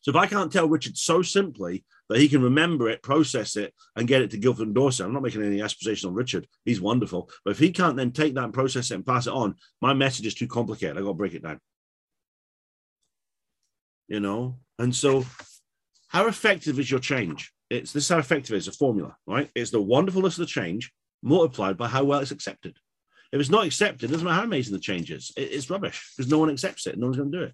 So 0.01 0.12
if 0.12 0.15
I 0.15 0.27
can't 0.27 0.51
tell 0.51 0.69
Richard 0.69 0.98
so 0.98 1.24
simply 1.24 1.84
that 2.10 2.19
he 2.19 2.29
can 2.29 2.43
remember 2.43 2.89
it, 2.89 3.01
process 3.01 3.55
it, 3.55 3.74
and 3.96 4.07
get 4.07 4.22
it 4.22 4.29
to 4.31 4.38
Guildford 4.38 4.67
and 4.67 4.75
Dorset, 4.75 5.05
I'm 5.05 5.13
not 5.13 5.24
making 5.24 5.43
any 5.43 5.62
aspiration 5.62 6.10
on 6.10 6.15
Richard. 6.15 6.48
He's 6.63 6.81
wonderful. 6.81 7.29
But 7.43 7.51
if 7.51 7.60
he 7.60 7.72
can't 7.72 7.98
then 7.98 8.12
take 8.12 8.36
that 8.36 8.43
and 8.43 8.53
process 8.53 8.91
it 8.91 8.96
and 8.96 9.05
pass 9.05 9.25
it 9.25 9.34
on, 9.34 9.55
my 9.81 9.93
message 9.93 10.27
is 10.27 10.36
too 10.36 10.48
complicated. 10.48 10.98
I've 10.98 11.03
got 11.03 11.12
to 11.12 11.15
break 11.15 11.34
it 11.34 11.43
down. 11.43 11.60
You 14.07 14.19
know? 14.19 14.57
And 14.79 14.95
so, 14.95 15.25
how 16.09 16.27
effective 16.27 16.79
is 16.79 16.89
your 16.89 16.99
change? 16.99 17.51
it's 17.69 17.91
this 17.91 18.03
is 18.03 18.09
how 18.09 18.17
effective 18.17 18.53
it 18.53 18.59
is 18.59 18.67
a 18.67 18.71
formula, 18.71 19.15
right? 19.25 19.49
It's 19.55 19.71
the 19.71 19.81
wonderfulness 19.81 20.35
of 20.35 20.41
the 20.41 20.45
change 20.45 20.91
multiplied 21.21 21.77
by 21.77 21.87
how 21.87 22.03
well 22.03 22.19
it's 22.19 22.31
accepted. 22.31 22.77
If 23.31 23.41
it's 23.41 23.49
not 23.49 23.65
accepted, 23.65 24.09
it 24.09 24.13
doesn't 24.13 24.25
matter 24.25 24.37
how 24.37 24.43
amazing 24.43 24.73
the 24.73 24.79
change 24.79 25.11
is, 25.11 25.31
it's 25.35 25.69
rubbish 25.69 26.13
because 26.15 26.31
no 26.31 26.39
one 26.39 26.49
accepts 26.49 26.87
it. 26.87 26.97
No 26.97 27.07
one's 27.07 27.17
going 27.17 27.31
to 27.31 27.37
do 27.37 27.43
it. 27.43 27.53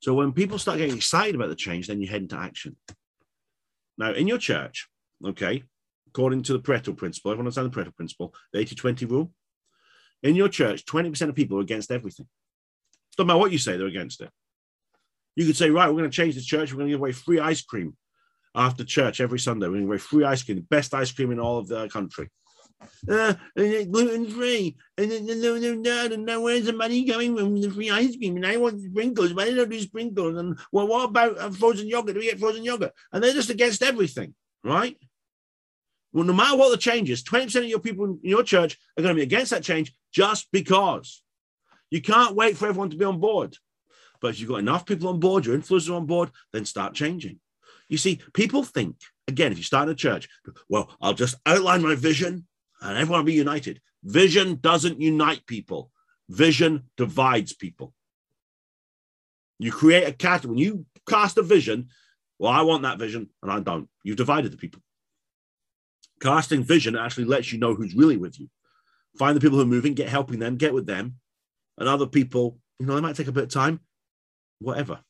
So 0.00 0.14
when 0.14 0.32
people 0.32 0.58
start 0.58 0.78
getting 0.78 0.96
excited 0.96 1.34
about 1.34 1.48
the 1.48 1.56
change, 1.56 1.88
then 1.88 2.00
you 2.00 2.08
head 2.08 2.22
into 2.22 2.38
action. 2.38 2.76
Now, 3.98 4.12
in 4.12 4.28
your 4.28 4.38
church, 4.38 4.88
okay, 5.26 5.64
according 6.08 6.44
to 6.44 6.52
the 6.52 6.60
Pareto 6.60 6.96
principle, 6.96 7.32
everyone 7.32 7.46
understands 7.46 7.74
the 7.74 7.82
Pareto 7.82 7.94
principle, 7.94 8.32
the 8.52 8.60
80 8.60 8.76
20 8.76 9.06
rule. 9.06 9.32
In 10.22 10.36
your 10.36 10.48
church, 10.48 10.84
20% 10.84 11.28
of 11.28 11.34
people 11.34 11.58
are 11.58 11.62
against 11.62 11.90
everything. 11.90 12.28
Doesn't 13.16 13.26
matter 13.26 13.38
what 13.38 13.52
you 13.52 13.58
say, 13.58 13.76
they're 13.76 13.88
against 13.88 14.20
it. 14.20 14.30
You 15.36 15.46
could 15.46 15.56
say, 15.56 15.70
right, 15.70 15.88
we're 15.88 15.98
going 15.98 16.10
to 16.10 16.16
change 16.16 16.34
the 16.34 16.40
church, 16.40 16.72
we're 16.72 16.78
going 16.78 16.88
to 16.88 16.92
give 16.92 17.00
away 17.00 17.12
free 17.12 17.40
ice 17.40 17.62
cream 17.62 17.96
after 18.54 18.84
church 18.84 19.20
every 19.20 19.38
Sunday. 19.38 19.66
We're 19.66 19.74
going 19.74 19.82
to 19.82 19.86
give 19.86 19.90
away 19.90 19.98
free 19.98 20.24
ice 20.24 20.42
cream, 20.42 20.58
the 20.58 20.62
best 20.62 20.94
ice 20.94 21.12
cream 21.12 21.30
in 21.30 21.40
all 21.40 21.58
of 21.58 21.68
the 21.68 21.88
country. 21.88 22.28
Uh, 23.08 23.34
gluten 23.56 24.26
free. 24.30 24.76
And 24.96 25.26
no, 25.26 25.58
no, 25.58 25.74
no, 25.74 26.06
no, 26.16 26.40
where's 26.40 26.64
the 26.64 26.72
money 26.72 27.04
going 27.04 27.36
from 27.36 27.60
the 27.60 27.70
free 27.70 27.90
ice 27.90 28.16
cream? 28.16 28.36
And 28.36 28.46
I 28.46 28.56
want 28.56 28.80
sprinkles, 28.80 29.32
I 29.36 29.50
don't 29.50 29.70
do 29.70 29.80
sprinkles. 29.80 30.36
And 30.36 30.58
well, 30.72 30.88
what 30.88 31.10
about 31.10 31.38
uh, 31.38 31.50
frozen 31.50 31.88
yogurt? 31.88 32.14
Do 32.14 32.20
we 32.20 32.30
get 32.30 32.40
frozen 32.40 32.64
yogurt? 32.64 32.92
And 33.12 33.22
they're 33.22 33.32
just 33.32 33.50
against 33.50 33.82
everything, 33.82 34.34
right? 34.64 34.96
Well, 36.12 36.24
no 36.24 36.32
matter 36.32 36.56
what 36.56 36.70
the 36.70 36.76
change 36.76 37.10
is, 37.10 37.22
20% 37.22 37.54
of 37.56 37.64
your 37.66 37.78
people 37.78 38.04
in 38.04 38.18
your 38.22 38.42
church 38.42 38.78
are 38.96 39.02
going 39.02 39.14
to 39.14 39.18
be 39.18 39.22
against 39.22 39.52
that 39.52 39.62
change 39.62 39.94
just 40.12 40.48
because. 40.50 41.22
You 41.90 42.00
can't 42.00 42.36
wait 42.36 42.56
for 42.56 42.66
everyone 42.66 42.90
to 42.90 42.96
be 42.96 43.04
on 43.04 43.20
board. 43.20 43.56
But 44.20 44.28
if 44.28 44.40
you've 44.40 44.48
got 44.48 44.58
enough 44.58 44.86
people 44.86 45.08
on 45.08 45.20
board, 45.20 45.46
your 45.46 45.56
influencers 45.56 45.94
on 45.94 46.06
board, 46.06 46.30
then 46.52 46.64
start 46.64 46.94
changing. 46.94 47.40
You 47.88 47.98
see, 47.98 48.20
people 48.34 48.62
think, 48.62 48.96
again, 49.26 49.52
if 49.52 49.58
you 49.58 49.64
start 49.64 49.88
a 49.88 49.94
church, 49.94 50.28
well, 50.68 50.96
I'll 51.00 51.14
just 51.14 51.36
outline 51.46 51.82
my 51.82 51.94
vision 51.94 52.46
and 52.80 52.98
everyone 52.98 53.20
will 53.20 53.26
be 53.26 53.34
united. 53.34 53.80
Vision 54.02 54.58
doesn't 54.60 55.00
unite 55.00 55.46
people, 55.46 55.90
vision 56.28 56.84
divides 56.96 57.52
people. 57.52 57.92
You 59.58 59.70
create 59.72 60.08
a 60.08 60.12
cat 60.12 60.46
when 60.46 60.56
you 60.56 60.86
cast 61.06 61.36
a 61.36 61.42
vision. 61.42 61.88
Well, 62.38 62.50
I 62.50 62.62
want 62.62 62.82
that 62.84 62.98
vision, 62.98 63.28
and 63.42 63.52
I 63.52 63.60
don't. 63.60 63.90
You've 64.02 64.16
divided 64.16 64.50
the 64.50 64.56
people. 64.56 64.80
Casting 66.22 66.62
vision 66.62 66.96
actually 66.96 67.26
lets 67.26 67.52
you 67.52 67.58
know 67.58 67.74
who's 67.74 67.94
really 67.94 68.16
with 68.16 68.40
you. 68.40 68.48
Find 69.18 69.36
the 69.36 69.40
people 69.40 69.58
who 69.58 69.64
are 69.64 69.66
moving, 69.66 69.92
get 69.92 70.08
helping 70.08 70.38
them, 70.38 70.56
get 70.56 70.72
with 70.72 70.86
them, 70.86 71.16
and 71.76 71.88
other 71.88 72.06
people. 72.06 72.58
You 72.78 72.86
know, 72.86 72.94
they 72.94 73.02
might 73.02 73.16
take 73.16 73.26
a 73.26 73.32
bit 73.32 73.44
of 73.44 73.50
time, 73.50 73.80
whatever. 74.60 75.00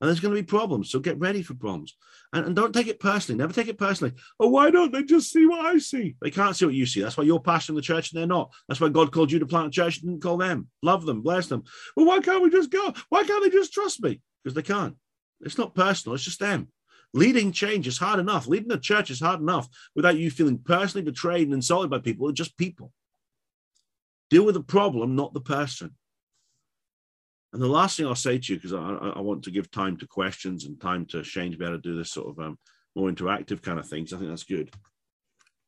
And 0.00 0.08
there's 0.08 0.20
going 0.20 0.34
to 0.34 0.40
be 0.42 0.46
problems. 0.46 0.90
So 0.90 0.98
get 0.98 1.18
ready 1.18 1.42
for 1.42 1.54
problems. 1.54 1.96
And, 2.32 2.46
and 2.46 2.56
don't 2.56 2.72
take 2.72 2.88
it 2.88 3.00
personally. 3.00 3.38
Never 3.38 3.52
take 3.52 3.68
it 3.68 3.78
personally. 3.78 4.14
Oh, 4.38 4.48
why 4.48 4.70
don't 4.70 4.92
they 4.92 5.02
just 5.02 5.32
see 5.32 5.46
what 5.46 5.64
I 5.64 5.78
see? 5.78 6.16
They 6.20 6.30
can't 6.30 6.54
see 6.54 6.66
what 6.66 6.74
you 6.74 6.84
see. 6.84 7.00
That's 7.00 7.16
why 7.16 7.24
you're 7.24 7.40
pastoring 7.40 7.76
the 7.76 7.80
church 7.80 8.12
and 8.12 8.20
they're 8.20 8.26
not. 8.26 8.52
That's 8.68 8.80
why 8.80 8.88
God 8.88 9.12
called 9.12 9.30
you 9.30 9.38
to 9.38 9.46
plant 9.46 9.68
a 9.68 9.70
church 9.70 10.02
and 10.02 10.10
didn't 10.10 10.22
call 10.22 10.36
them. 10.36 10.68
Love 10.82 11.06
them, 11.06 11.22
bless 11.22 11.46
them. 11.46 11.62
Well, 11.96 12.06
why 12.06 12.20
can't 12.20 12.42
we 12.42 12.50
just 12.50 12.70
go? 12.70 12.92
Why 13.08 13.24
can't 13.24 13.42
they 13.42 13.50
just 13.50 13.72
trust 13.72 14.02
me? 14.02 14.20
Because 14.42 14.54
they 14.54 14.62
can't. 14.62 14.96
It's 15.40 15.58
not 15.58 15.74
personal, 15.74 16.14
it's 16.14 16.24
just 16.24 16.40
them. 16.40 16.68
Leading 17.14 17.52
change 17.52 17.86
is 17.86 17.96
hard 17.96 18.18
enough. 18.18 18.48
Leading 18.48 18.72
a 18.72 18.78
church 18.78 19.10
is 19.10 19.20
hard 19.20 19.40
enough 19.40 19.68
without 19.94 20.16
you 20.16 20.30
feeling 20.30 20.58
personally 20.58 21.04
betrayed 21.04 21.46
and 21.46 21.54
insulted 21.54 21.88
by 21.88 22.00
people. 22.00 22.26
They're 22.26 22.34
just 22.34 22.58
people. 22.58 22.92
Deal 24.30 24.44
with 24.44 24.56
the 24.56 24.62
problem, 24.62 25.14
not 25.14 25.32
the 25.32 25.40
person. 25.40 25.94
And 27.54 27.62
the 27.62 27.68
last 27.68 27.96
thing 27.96 28.06
I'll 28.06 28.16
say 28.16 28.36
to 28.36 28.52
you, 28.52 28.58
because 28.58 28.72
I, 28.74 29.12
I, 29.16 29.20
want 29.20 29.44
to 29.44 29.52
give 29.52 29.70
time 29.70 29.96
to 29.98 30.08
questions 30.08 30.64
and 30.64 30.80
time 30.80 31.06
to 31.06 31.22
Shane 31.22 31.52
to 31.52 31.56
be 31.56 31.64
able 31.64 31.76
to 31.76 31.80
do 31.80 31.96
this 31.96 32.10
sort 32.10 32.28
of 32.28 32.44
um, 32.44 32.58
more 32.96 33.08
interactive 33.08 33.62
kind 33.62 33.78
of 33.78 33.88
things. 33.88 34.12
I 34.12 34.18
think 34.18 34.28
that's 34.28 34.42
good. 34.42 34.74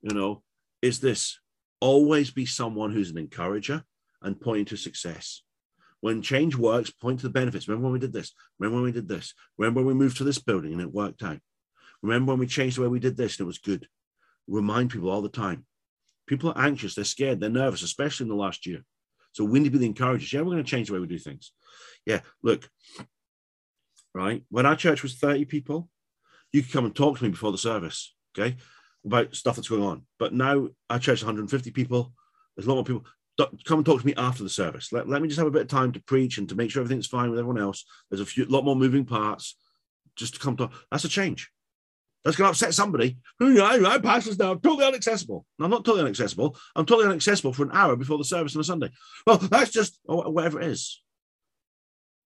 You 0.03 0.13
know, 0.13 0.43
is 0.83 0.99
this 0.99 1.39
always 1.81 2.33
be 2.33 2.45
someone 2.45 2.91
who's 2.91 3.11
an 3.11 3.19
encourager 3.19 3.85
and 4.23 4.41
pointing 4.41 4.65
to 4.67 4.77
success. 4.77 5.43
When 6.01 6.23
change 6.23 6.57
works, 6.57 6.91
point 6.91 7.21
to 7.21 7.27
the 7.27 7.33
benefits. 7.33 7.69
Remember 7.69 7.85
when 7.85 7.93
we 7.93 7.99
did 8.01 8.13
this? 8.13 8.33
Remember 8.59 8.77
when 8.77 8.85
we 8.85 8.93
did 8.93 9.09
this? 9.09 9.33
Remember 9.57 9.81
when 9.81 9.87
we 9.87 9.95
moved 9.95 10.17
to 10.19 10.25
this 10.25 10.39
building 10.39 10.73
and 10.73 10.81
it 10.81 10.93
worked 10.93 11.23
out? 11.23 11.39
Remember 12.03 12.33
when 12.33 12.41
we 12.41 12.47
changed 12.47 12.77
the 12.77 12.83
way 12.83 12.89
we 12.89 12.99
did 12.99 13.17
this 13.17 13.39
and 13.39 13.45
it 13.45 13.47
was 13.47 13.59
good? 13.59 13.87
Remind 14.49 14.91
people 14.91 15.11
all 15.11 15.23
the 15.23 15.29
time. 15.29 15.65
People 16.27 16.51
are 16.51 16.59
anxious, 16.59 16.97
they're 16.97 17.05
scared, 17.05 17.39
they're 17.41 17.49
nervous, 17.49 17.83
especially 17.83 18.25
in 18.25 18.29
the 18.29 18.35
last 18.35 18.67
year. 18.67 18.85
So 19.37 19.45
we 19.45 19.59
need 19.59 19.67
to 19.67 19.71
be 19.71 19.79
the 19.79 19.85
encouragers. 19.85 20.33
Yeah, 20.33 20.41
we're 20.41 20.53
going 20.53 20.65
to 20.65 20.71
change 20.71 20.89
the 20.89 20.95
way 20.95 20.99
we 20.99 21.07
do 21.07 21.19
things. 21.19 21.53
Yeah, 22.07 22.21
look, 22.43 22.71
right? 24.15 24.43
When 24.49 24.65
our 24.65 24.77
church 24.77 25.03
was 25.03 25.17
30 25.17 25.45
people, 25.45 25.91
you 26.53 26.63
could 26.63 26.73
come 26.73 26.87
and 26.87 26.97
talk 26.97 27.19
to 27.19 27.25
me 27.25 27.29
before 27.29 27.53
the 27.53 27.59
service, 27.59 28.15
okay, 28.33 28.57
about 29.05 29.35
stuff 29.35 29.57
that's 29.57 29.69
going 29.69 29.83
on. 29.83 30.07
But 30.19 30.33
now 30.33 30.69
our 30.89 30.99
church 30.99 31.19
is 31.19 31.25
150 31.25 31.71
people. 31.73 32.15
There's 32.57 32.65
a 32.65 32.71
lot 32.71 32.77
more 32.77 32.85
people. 32.85 33.05
Come 33.67 33.81
and 33.81 33.85
talk 33.85 34.01
to 34.01 34.07
me 34.07 34.15
after 34.17 34.43
the 34.43 34.49
service. 34.49 34.91
Let, 34.91 35.07
let 35.07 35.21
me 35.21 35.29
just 35.29 35.39
have 35.39 35.49
a 35.49 35.51
bit 35.51 35.61
of 35.61 35.69
time 35.69 35.93
to 35.93 36.03
preach 36.05 36.39
and 36.39 36.49
to 36.49 36.55
make 36.55 36.71
sure 36.71 36.81
everything's 36.81 37.07
fine 37.07 37.29
with 37.29 37.39
everyone 37.39 37.61
else. 37.61 37.85
There's 38.11 38.23
a 38.23 38.25
few, 38.25 38.47
lot 38.47 38.65
more 38.65 38.75
moving 38.75 39.05
parts. 39.05 39.55
Just 40.17 40.33
to 40.33 40.41
come 40.41 40.57
talk. 40.57 40.73
That's 40.91 41.05
a 41.05 41.11
change. 41.11 41.51
That's 42.27 42.37
going 42.37 42.47
to 42.47 42.51
upset 42.51 42.75
somebody. 42.75 43.19
I 43.41 44.01
pastors 44.03 44.37
now 44.37 44.55
totally 44.55 44.89
inaccessible. 44.89 45.47
No, 45.61 45.65
I'm 45.65 45.71
not 45.71 45.85
totally 45.85 46.01
inaccessible. 46.01 46.57
I'm 46.75 46.85
totally 46.85 47.07
inaccessible 47.07 47.53
for 47.53 47.63
an 47.63 47.71
hour 47.73 47.95
before 47.95 48.19
the 48.19 48.25
service 48.25 48.57
on 48.57 48.61
a 48.63 48.65
Sunday. 48.65 48.91
Well, 49.25 49.39
that's 49.39 49.71
just 49.71 50.01
oh, 50.09 50.29
whatever 50.31 50.61
it 50.61 50.67
is. 50.67 51.01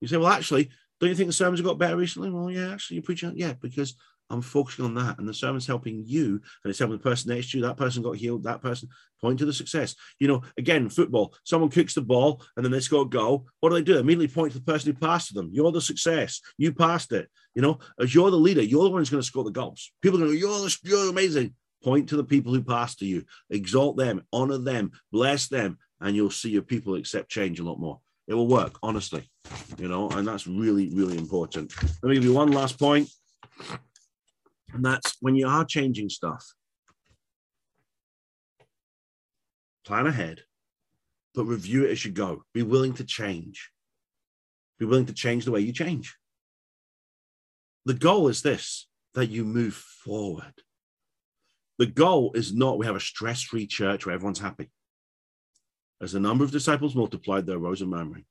You 0.00 0.08
say, 0.08 0.16
well, 0.16 0.28
actually, 0.28 0.70
don't 1.00 1.10
you 1.10 1.14
think 1.14 1.26
the 1.26 1.34
sermons 1.34 1.58
have 1.58 1.66
got 1.66 1.76
better 1.76 1.98
recently? 1.98 2.30
Well, 2.30 2.50
yeah, 2.50 2.72
actually, 2.72 2.94
you're 2.94 3.02
preaching, 3.02 3.34
yeah, 3.36 3.52
because 3.60 3.94
I'm 4.30 4.42
focusing 4.42 4.84
on 4.84 4.94
that, 4.94 5.18
and 5.18 5.28
the 5.28 5.34
sermon's 5.34 5.66
helping 5.66 6.04
you, 6.06 6.40
and 6.64 6.70
it's 6.70 6.78
helping 6.78 6.96
the 6.96 7.02
person 7.02 7.34
next 7.34 7.50
to 7.50 7.58
you. 7.58 7.64
That 7.64 7.76
person 7.76 8.02
got 8.02 8.16
healed. 8.16 8.44
That 8.44 8.62
person 8.62 8.88
point 9.20 9.38
to 9.40 9.44
the 9.44 9.52
success. 9.52 9.94
You 10.18 10.28
know, 10.28 10.42
again, 10.56 10.88
football. 10.88 11.34
Someone 11.44 11.70
kicks 11.70 11.94
the 11.94 12.02
ball, 12.02 12.42
and 12.56 12.64
then 12.64 12.72
they 12.72 12.80
score 12.80 13.02
a 13.02 13.08
goal. 13.08 13.46
What 13.60 13.70
do 13.70 13.74
they 13.74 13.82
do? 13.82 13.98
Immediately 13.98 14.28
point 14.28 14.52
to 14.52 14.58
the 14.58 14.64
person 14.64 14.92
who 14.92 14.98
passed 14.98 15.28
to 15.28 15.34
them. 15.34 15.50
You're 15.52 15.72
the 15.72 15.80
success. 15.80 16.40
You 16.56 16.72
passed 16.72 17.12
it. 17.12 17.28
You 17.54 17.62
know, 17.62 17.78
as 17.98 18.14
you're 18.14 18.30
the 18.30 18.36
leader, 18.36 18.62
you're 18.62 18.84
the 18.84 18.90
one 18.90 19.00
who's 19.00 19.10
going 19.10 19.22
to 19.22 19.26
score 19.26 19.44
the 19.44 19.50
goals. 19.50 19.92
People 20.00 20.18
are 20.18 20.26
going 20.26 20.32
to 20.32 20.40
go, 20.40 20.58
you're, 20.60 20.68
you're 20.84 21.10
amazing. 21.10 21.54
Point 21.82 22.10
to 22.10 22.16
the 22.16 22.24
people 22.24 22.52
who 22.52 22.62
passed 22.62 22.98
to 22.98 23.06
you, 23.06 23.24
exalt 23.48 23.96
them, 23.96 24.22
honor 24.32 24.58
them, 24.58 24.92
bless 25.10 25.48
them, 25.48 25.78
and 26.00 26.14
you'll 26.14 26.30
see 26.30 26.50
your 26.50 26.62
people 26.62 26.94
accept 26.94 27.30
change 27.30 27.58
a 27.58 27.64
lot 27.64 27.80
more. 27.80 28.00
It 28.28 28.34
will 28.34 28.46
work, 28.46 28.78
honestly, 28.82 29.28
you 29.78 29.88
know, 29.88 30.10
and 30.10 30.28
that's 30.28 30.46
really, 30.46 30.90
really 30.94 31.16
important. 31.16 31.72
Let 32.02 32.10
me 32.10 32.14
give 32.14 32.24
you 32.24 32.34
one 32.34 32.52
last 32.52 32.78
point, 32.78 33.08
and 34.72 34.84
that's 34.84 35.16
when 35.20 35.34
you 35.34 35.46
are 35.46 35.64
changing 35.64 36.08
stuff, 36.08 36.54
plan 39.84 40.06
ahead, 40.06 40.42
but 41.34 41.44
review 41.44 41.84
it 41.84 41.90
as 41.90 42.04
you 42.04 42.12
go. 42.12 42.44
Be 42.54 42.62
willing 42.62 42.94
to 42.94 43.04
change. 43.04 43.70
Be 44.78 44.86
willing 44.86 45.06
to 45.06 45.12
change 45.12 45.44
the 45.44 45.50
way 45.50 45.60
you 45.60 45.72
change. 45.72 46.16
The 47.84 47.94
goal 47.94 48.28
is 48.28 48.42
this 48.42 48.88
that 49.14 49.26
you 49.26 49.44
move 49.44 49.74
forward. 49.74 50.54
The 51.78 51.86
goal 51.86 52.32
is 52.34 52.54
not 52.54 52.78
we 52.78 52.86
have 52.86 52.96
a 52.96 53.00
stress 53.00 53.42
free 53.42 53.66
church 53.66 54.04
where 54.04 54.14
everyone's 54.14 54.38
happy. 54.38 54.70
As 56.00 56.12
the 56.12 56.20
number 56.20 56.44
of 56.44 56.50
disciples 56.50 56.94
multiplied, 56.94 57.46
there 57.46 57.56
arose 57.56 57.82
a 57.82 57.86
murmuring. 57.86 58.24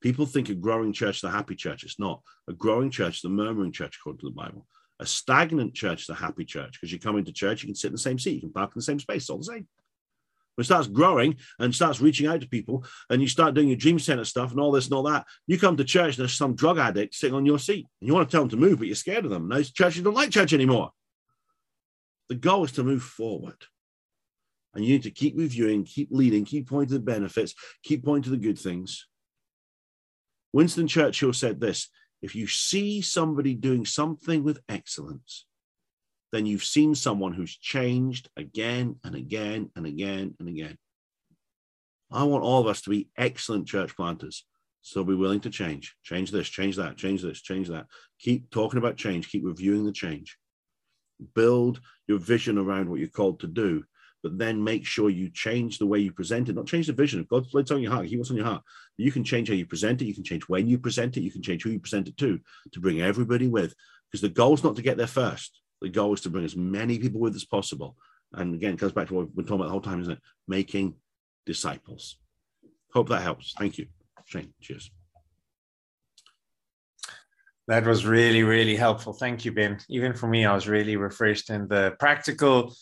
People 0.00 0.26
think 0.26 0.48
a 0.48 0.54
growing 0.54 0.92
church 0.92 1.24
a 1.24 1.30
happy 1.30 1.56
church. 1.56 1.82
It's 1.82 1.98
not. 1.98 2.20
A 2.48 2.52
growing 2.52 2.90
church 2.90 3.24
a 3.24 3.28
murmuring 3.28 3.72
church, 3.72 3.96
according 3.98 4.20
to 4.20 4.26
the 4.26 4.34
Bible. 4.34 4.66
A 5.00 5.06
stagnant 5.06 5.74
church 5.74 6.02
is 6.02 6.08
a 6.08 6.14
happy 6.14 6.44
church 6.44 6.72
because 6.72 6.92
you 6.92 6.98
come 6.98 7.18
into 7.18 7.32
church, 7.32 7.62
you 7.62 7.68
can 7.68 7.74
sit 7.74 7.88
in 7.88 7.94
the 7.94 7.98
same 7.98 8.18
seat, 8.18 8.34
you 8.34 8.40
can 8.40 8.52
park 8.52 8.70
in 8.70 8.78
the 8.78 8.82
same 8.82 9.00
space, 9.00 9.28
all 9.28 9.38
the 9.38 9.44
same. 9.44 9.66
It 10.56 10.64
starts 10.64 10.86
growing 10.86 11.36
and 11.58 11.74
starts 11.74 12.00
reaching 12.00 12.28
out 12.28 12.40
to 12.40 12.48
people, 12.48 12.84
and 13.10 13.20
you 13.20 13.26
start 13.26 13.54
doing 13.54 13.68
your 13.68 13.76
dream 13.76 13.98
center 13.98 14.24
stuff 14.24 14.52
and 14.52 14.60
all 14.60 14.70
this 14.70 14.84
and 14.84 14.94
all 14.94 15.02
that, 15.04 15.26
you 15.46 15.58
come 15.58 15.76
to 15.76 15.84
church 15.84 16.16
there's 16.16 16.34
some 16.34 16.54
drug 16.54 16.78
addict 16.78 17.14
sitting 17.14 17.34
on 17.34 17.44
your 17.44 17.58
seat, 17.58 17.86
and 18.00 18.08
you 18.08 18.14
want 18.14 18.28
to 18.28 18.32
tell 18.32 18.42
them 18.42 18.50
to 18.50 18.56
move, 18.56 18.78
but 18.78 18.86
you're 18.86 18.94
scared 18.94 19.24
of 19.24 19.30
them. 19.30 19.48
Those 19.48 19.72
churches 19.72 20.02
don't 20.02 20.14
like 20.14 20.30
church 20.30 20.52
anymore. 20.52 20.90
The 22.28 22.36
goal 22.36 22.64
is 22.64 22.72
to 22.72 22.84
move 22.84 23.02
forward. 23.02 23.56
And 24.74 24.84
you 24.84 24.92
need 24.92 25.02
to 25.04 25.10
keep 25.10 25.36
reviewing, 25.36 25.84
keep 25.84 26.08
leading, 26.10 26.44
keep 26.44 26.68
pointing 26.68 26.88
to 26.88 26.94
the 26.94 27.00
benefits, 27.00 27.54
keep 27.82 28.04
pointing 28.04 28.24
to 28.24 28.30
the 28.30 28.36
good 28.36 28.58
things. 28.58 29.06
Winston 30.52 30.86
Churchill 30.86 31.32
said 31.32 31.60
this 31.60 31.88
if 32.24 32.34
you 32.34 32.46
see 32.46 33.02
somebody 33.02 33.54
doing 33.54 33.84
something 33.84 34.42
with 34.42 34.62
excellence, 34.66 35.44
then 36.32 36.46
you've 36.46 36.64
seen 36.64 36.94
someone 36.94 37.34
who's 37.34 37.54
changed 37.54 38.30
again 38.34 38.96
and 39.04 39.14
again 39.14 39.70
and 39.76 39.84
again 39.84 40.34
and 40.40 40.48
again. 40.48 40.78
I 42.10 42.24
want 42.24 42.42
all 42.42 42.62
of 42.62 42.66
us 42.66 42.80
to 42.82 42.90
be 42.90 43.10
excellent 43.18 43.68
church 43.68 43.94
planters. 43.94 44.46
So 44.80 45.04
be 45.04 45.14
willing 45.14 45.40
to 45.40 45.50
change, 45.50 45.94
change 46.02 46.30
this, 46.30 46.48
change 46.48 46.76
that, 46.76 46.96
change 46.96 47.20
this, 47.20 47.42
change 47.42 47.68
that. 47.68 47.88
Keep 48.20 48.50
talking 48.50 48.78
about 48.78 48.96
change, 48.96 49.28
keep 49.28 49.44
reviewing 49.44 49.84
the 49.84 49.92
change. 49.92 50.38
Build 51.34 51.82
your 52.08 52.18
vision 52.18 52.56
around 52.56 52.88
what 52.88 53.00
you're 53.00 53.08
called 53.08 53.40
to 53.40 53.46
do, 53.46 53.84
but 54.24 54.38
then 54.38 54.64
make 54.64 54.86
sure 54.86 55.10
you 55.10 55.28
change 55.28 55.76
the 55.76 55.84
way 55.84 55.98
you 55.98 56.10
present 56.10 56.48
it, 56.48 56.56
not 56.56 56.66
change 56.66 56.86
the 56.86 56.94
vision. 56.94 57.20
If 57.20 57.28
God's 57.28 57.52
laid 57.52 57.70
on 57.70 57.82
your 57.82 57.92
heart, 57.92 58.06
He 58.06 58.16
wants 58.16 58.30
on 58.30 58.38
your 58.38 58.46
heart. 58.46 58.62
You 58.96 59.12
can 59.12 59.22
change 59.22 59.48
how 59.48 59.54
you 59.54 59.66
present 59.66 60.00
it, 60.00 60.06
you 60.06 60.14
can 60.14 60.24
change 60.24 60.48
when 60.48 60.66
you 60.66 60.78
present 60.78 61.18
it, 61.18 61.20
you 61.20 61.30
can 61.30 61.42
change 61.42 61.62
who 61.62 61.68
you 61.68 61.78
present 61.78 62.08
it 62.08 62.16
to, 62.16 62.40
to 62.72 62.80
bring 62.80 63.02
everybody 63.02 63.48
with. 63.48 63.74
Because 64.10 64.22
the 64.22 64.30
goal 64.30 64.54
is 64.54 64.64
not 64.64 64.76
to 64.76 64.82
get 64.82 64.96
there 64.96 65.06
first. 65.06 65.60
The 65.82 65.90
goal 65.90 66.14
is 66.14 66.22
to 66.22 66.30
bring 66.30 66.46
as 66.46 66.56
many 66.56 66.98
people 66.98 67.20
with 67.20 67.36
as 67.36 67.44
possible. 67.44 67.98
And 68.32 68.54
again, 68.54 68.72
it 68.72 68.80
comes 68.80 68.92
back 68.92 69.08
to 69.08 69.14
what 69.14 69.26
we've 69.26 69.36
been 69.36 69.44
talking 69.44 69.56
about 69.56 69.66
the 69.66 69.72
whole 69.72 69.82
time, 69.82 70.00
isn't 70.00 70.14
it? 70.14 70.20
Making 70.48 70.94
disciples. 71.44 72.16
Hope 72.94 73.10
that 73.10 73.20
helps. 73.20 73.52
Thank 73.58 73.76
you. 73.76 73.88
Shane, 74.24 74.54
cheers. 74.62 74.90
That 77.68 77.84
was 77.84 78.06
really, 78.06 78.42
really 78.42 78.76
helpful. 78.76 79.12
Thank 79.12 79.44
you, 79.44 79.52
Ben. 79.52 79.78
Even 79.90 80.14
for 80.14 80.28
me, 80.28 80.46
I 80.46 80.54
was 80.54 80.66
really 80.66 80.96
refreshed 80.96 81.50
in 81.50 81.68
the 81.68 81.94
practical 81.98 82.74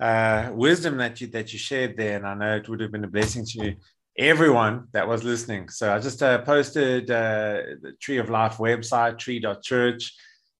uh, 0.00 0.50
wisdom 0.52 0.96
that 0.98 1.20
you 1.20 1.26
that 1.28 1.52
you 1.52 1.58
shared 1.58 1.96
there, 1.96 2.16
and 2.16 2.26
I 2.26 2.34
know 2.34 2.56
it 2.56 2.68
would 2.68 2.80
have 2.80 2.92
been 2.92 3.04
a 3.04 3.08
blessing 3.08 3.44
to 3.46 3.74
everyone 4.16 4.88
that 4.92 5.06
was 5.06 5.22
listening. 5.24 5.68
So 5.68 5.94
I 5.94 5.98
just 6.00 6.22
uh, 6.22 6.42
posted 6.42 7.10
uh, 7.10 7.62
the 7.80 7.92
Tree 8.00 8.18
of 8.18 8.30
Life 8.30 8.56
website, 8.56 9.18
tree.church. 9.18 10.14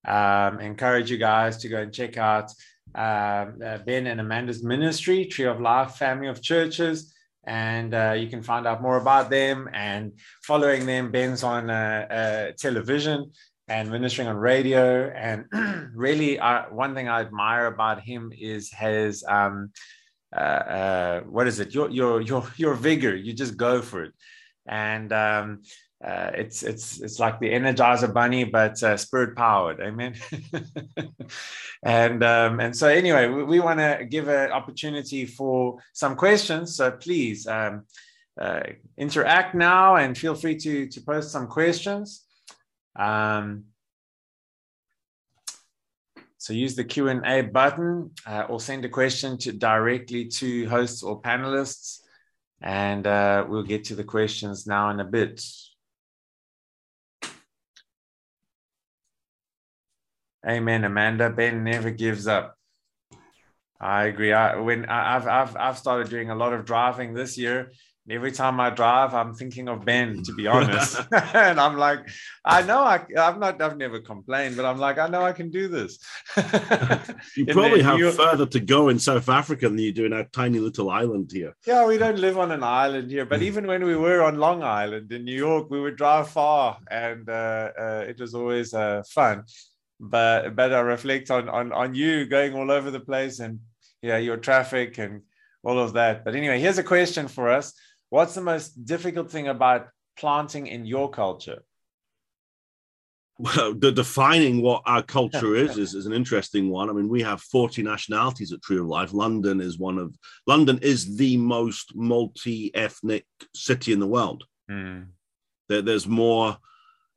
Um, 0.07 0.61
encourage 0.61 1.11
you 1.11 1.18
guys 1.18 1.59
to 1.59 1.68
go 1.68 1.79
and 1.79 1.92
check 1.92 2.16
out 2.16 2.51
um, 2.94 3.59
uh, 3.64 3.79
Ben 3.79 4.07
and 4.07 4.20
Amanda's 4.20 4.62
ministry, 4.62 5.24
Tree 5.27 5.44
of 5.44 5.61
Life 5.61 5.96
Family 5.96 6.29
of 6.29 6.40
Churches. 6.40 7.12
And 7.44 7.94
uh, 7.94 8.14
you 8.16 8.29
can 8.29 8.42
find 8.42 8.66
out 8.66 8.81
more 8.81 8.96
about 8.96 9.29
them 9.29 9.68
and 9.72 10.12
following 10.42 10.87
them. 10.87 11.11
Ben's 11.11 11.42
on 11.42 11.68
uh, 11.68 12.53
television 12.59 13.33
and 13.68 13.90
ministering 13.90 14.28
on 14.28 14.37
radio. 14.37 15.09
And 15.09 15.44
really, 15.94 16.38
one 16.70 16.94
thing 16.94 17.09
I 17.09 17.20
admire 17.20 17.66
about 17.66 18.00
him 18.00 18.33
is 18.38 18.72
his 18.72 19.24
um, 19.28 19.70
uh, 20.35 20.40
uh, 20.40 21.20
what 21.22 21.46
is 21.46 21.61
it? 21.61 21.74
Your 21.74 21.90
your 21.90 22.20
your 22.20 22.46
your 22.57 22.74
vigor. 22.74 23.14
You 23.16 23.33
just 23.33 23.57
go 23.57 23.81
for 23.81 24.04
it, 24.04 24.12
and 24.66 25.12
um, 25.12 25.62
uh, 26.04 26.31
it's 26.35 26.62
it's 26.62 27.00
it's 27.00 27.18
like 27.18 27.40
the 27.40 27.50
Energizer 27.50 28.12
Bunny, 28.12 28.44
but 28.44 28.83
uh, 28.83 28.96
spirit 28.96 29.37
powered. 29.37 29.81
Amen. 29.81 30.14
and 31.83 32.22
um, 32.22 32.61
and 32.61 32.76
so 32.76 32.88
anyway, 32.88 33.26
we, 33.28 33.42
we 33.44 33.61
want 33.61 33.81
to 33.81 34.07
give 34.09 34.28
an 34.28 34.52
opportunity 34.52 35.24
for 35.24 35.78
some 35.92 36.16
questions. 36.16 36.76
So 36.76 36.90
please. 36.90 37.46
Um, 37.46 37.85
uh, 38.40 38.62
interact 38.96 39.57
now 39.57 39.96
and 39.96 40.16
feel 40.16 40.33
free 40.33 40.54
to, 40.57 40.87
to 40.87 41.00
post 41.00 41.33
some 41.33 41.48
questions. 41.48 42.28
Um, 42.98 43.64
so 46.37 46.52
use 46.52 46.76
the 46.76 46.84
Q&A 46.84 47.42
button 47.42 48.11
uh, 48.26 48.46
or 48.48 48.61
send 48.61 48.84
a 48.84 48.88
question 48.88 49.38
to 49.38 49.52
directly 49.52 50.26
to 50.26 50.68
hosts 50.68 51.02
or 51.02 51.20
panelists. 51.20 52.00
And 52.61 53.06
uh, 53.06 53.46
we'll 53.48 53.62
get 53.62 53.84
to 53.84 53.94
the 53.94 54.04
questions 54.04 54.66
now 54.66 54.90
in 54.90 54.98
a 54.98 55.04
bit. 55.04 55.44
Amen, 60.46 60.84
Amanda. 60.84 61.30
Ben 61.30 61.64
never 61.64 61.90
gives 61.90 62.26
up. 62.26 62.56
I 63.80 64.06
agree. 64.06 64.32
I, 64.32 64.56
when 64.56 64.87
I, 64.87 65.16
I've, 65.16 65.28
I've, 65.28 65.56
I've 65.56 65.78
started 65.78 66.08
doing 66.08 66.30
a 66.30 66.34
lot 66.34 66.52
of 66.52 66.64
driving 66.64 67.14
this 67.14 67.37
year, 67.38 67.72
every 68.11 68.33
time 68.33 68.59
I 68.61 68.71
drive, 68.71 69.14
I'm 69.14 69.35
thinking 69.35 69.68
of 69.68 69.85
Ben, 69.85 70.23
to 70.25 70.33
be 70.33 70.47
honest. 70.47 71.01
and 71.35 71.61
I'm 71.61 71.77
like, 71.77 72.09
I 72.44 72.62
know 72.62 72.81
I, 72.81 73.05
I'm 73.18 73.38
not, 73.38 73.61
I've 73.61 73.77
never 73.77 74.01
complained, 74.01 74.57
but 74.57 74.64
I'm 74.64 74.79
like, 74.79 74.99
I 74.99 75.09
know 75.09 75.23
I 75.23 75.33
can 75.33 75.51
do 75.51 75.68
this. 75.68 75.99
you 77.37 77.47
probably 77.47 77.83
have 77.83 77.99
you, 77.99 78.11
further 78.12 78.47
to 78.47 78.61
go 78.61 78.88
in 78.88 78.99
South 78.99 79.29
Africa 79.29 79.68
than 79.68 79.79
you 79.79 79.92
do 79.92 80.07
in 80.07 80.12
our 80.12 80.25
tiny 80.25 80.59
little 80.59 80.90
island 80.90 81.31
here. 81.33 81.55
Yeah, 81.66 81.87
we 81.87 81.99
don't 81.99 82.18
live 82.18 82.38
on 82.38 82.53
an 82.53 82.62
island 82.62 83.11
here, 83.11 83.27
but 83.27 83.42
even 83.42 83.66
when 83.66 83.85
we 83.85 83.97
were 83.97 84.23
on 84.23 84.38
Long 84.38 84.62
Island 84.62 85.12
in 85.12 85.25
New 85.25 85.37
York, 85.37 85.71
we 85.71 85.81
would 85.81 85.97
drive 85.97 86.31
far 86.31 86.79
and 86.90 87.29
uh, 87.29 87.71
uh, 87.79 88.05
it 88.09 88.18
was 88.18 88.35
always 88.35 88.75
uh, 88.75 89.03
fun. 89.09 89.44
But, 90.01 90.55
but 90.55 90.73
I 90.73 90.81
reflect 90.81 91.31
on, 91.31 91.49
on, 91.49 91.73
on 91.73 91.94
you 91.94 92.27
going 92.27 92.55
all 92.55 92.71
over 92.71 92.90
the 92.90 93.01
place 93.01 93.40
and 93.40 93.61
yeah, 94.01 94.18
your 94.18 94.37
traffic 94.37 94.99
and 94.99 95.23
all 95.64 95.79
of 95.79 95.94
that. 95.94 96.25
But 96.25 96.37
anyway, 96.37 96.61
here's 96.61 96.79
a 96.79 96.85
question 96.85 97.27
for 97.27 97.51
us 97.51 97.75
What's 98.11 98.35
the 98.35 98.40
most 98.40 98.85
difficult 98.85 99.31
thing 99.31 99.49
about 99.49 99.88
planting 100.16 100.66
in 100.66 100.87
your 100.87 101.11
culture? 101.11 101.62
Well, 103.38 103.75
the 103.75 103.92
defining 103.92 104.62
what 104.62 104.83
our 104.85 105.03
culture 105.03 105.55
is, 105.55 105.79
is 105.79 105.94
is 105.94 106.07
an 106.07 106.12
interesting 106.12 106.71
one. 106.71 106.90
I 106.90 106.92
mean, 106.92 107.09
we 107.09 107.23
have 107.23 107.40
40 107.40 107.83
nationalities 107.83 108.53
at 108.53 108.62
Tree 108.62 108.79
of 108.79 108.87
Life. 108.87 109.12
London 109.12 109.61
is 109.61 109.79
one 109.79 109.99
of 109.99 110.16
London 110.47 110.79
is 110.83 111.16
the 111.16 111.37
most 111.37 111.94
multi-ethnic 111.94 113.27
city 113.55 113.92
in 113.92 114.01
the 114.01 114.07
world. 114.07 114.44
Mm. 114.68 115.09
There, 115.68 115.83
there's 115.83 116.09
more 116.09 116.59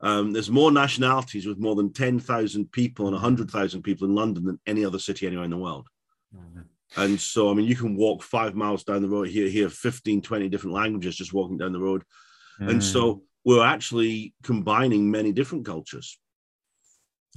um, 0.02 0.34
there's 0.34 0.50
more 0.50 0.72
nationalities 0.72 1.46
with 1.46 1.60
more 1.60 1.76
than 1.76 1.94
10,000 1.94 2.72
people 2.72 3.06
and 3.06 3.14
100,000 3.14 3.84
people 3.84 4.08
in 4.08 4.16
London 4.16 4.46
than 4.46 4.60
any 4.66 4.84
other 4.84 4.98
city 4.98 5.28
anywhere 5.28 5.46
in 5.46 5.52
the 5.52 5.58
world. 5.58 5.88
Mm. 6.36 6.66
And 6.98 7.20
so, 7.20 7.50
I 7.50 7.54
mean, 7.54 7.68
you 7.68 7.76
can 7.76 7.96
walk 7.96 8.22
five 8.22 8.54
miles 8.54 8.84
down 8.84 9.02
the 9.02 9.10
road 9.10 9.30
here, 9.30 9.48
hear 9.48 9.70
15, 9.70 10.22
20 10.22 10.50
different 10.50 10.76
languages 10.76 11.16
just 11.16 11.34
walking 11.34 11.58
down 11.58 11.72
the 11.72 11.80
road. 11.80 12.04
Mm. 12.60 12.70
And 12.70 12.84
so 12.84 13.14
hmm. 13.14 13.20
we're 13.46 13.66
actually 13.66 14.34
combining 14.44 15.10
many 15.10 15.32
different 15.32 15.66
cultures. 15.66 16.20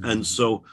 Mm. 0.01 0.11
And 0.11 0.27
so 0.27 0.65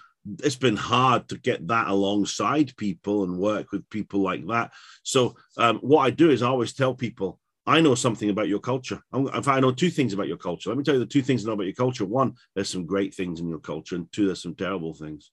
it's 0.43 0.55
been 0.55 0.75
hard 0.75 1.27
to 1.29 1.37
get 1.37 1.67
that 1.67 1.87
alongside 1.87 2.75
people 2.77 3.23
and 3.23 3.37
work 3.37 3.71
with 3.71 3.89
people 3.89 4.21
like 4.21 4.45
that. 4.47 4.71
So 5.03 5.35
um, 5.57 5.77
what 5.79 6.01
I 6.01 6.09
do 6.09 6.29
is 6.29 6.41
I 6.41 6.47
always 6.47 6.73
tell 6.73 6.93
people, 6.93 7.39
I 7.65 7.81
know 7.81 7.95
something 7.95 8.29
about 8.29 8.47
your 8.47 8.59
culture. 8.59 8.99
If 9.13 9.47
I 9.47 9.59
know 9.59 9.71
two 9.71 9.91
things 9.91 10.13
about 10.13 10.27
your 10.27 10.37
culture, 10.37 10.69
let 10.69 10.77
me 10.77 10.83
tell 10.83 10.95
you 10.95 10.99
the 10.99 11.05
two 11.05 11.21
things 11.21 11.43
I 11.43 11.47
know 11.47 11.53
about 11.53 11.67
your 11.67 11.75
culture. 11.75 12.05
One, 12.05 12.33
there's 12.55 12.69
some 12.69 12.85
great 12.85 13.13
things 13.13 13.39
in 13.39 13.47
your 13.47 13.59
culture, 13.59 13.95
and 13.95 14.11
two, 14.11 14.25
there's 14.25 14.41
some 14.41 14.55
terrible 14.55 14.95
things. 14.95 15.31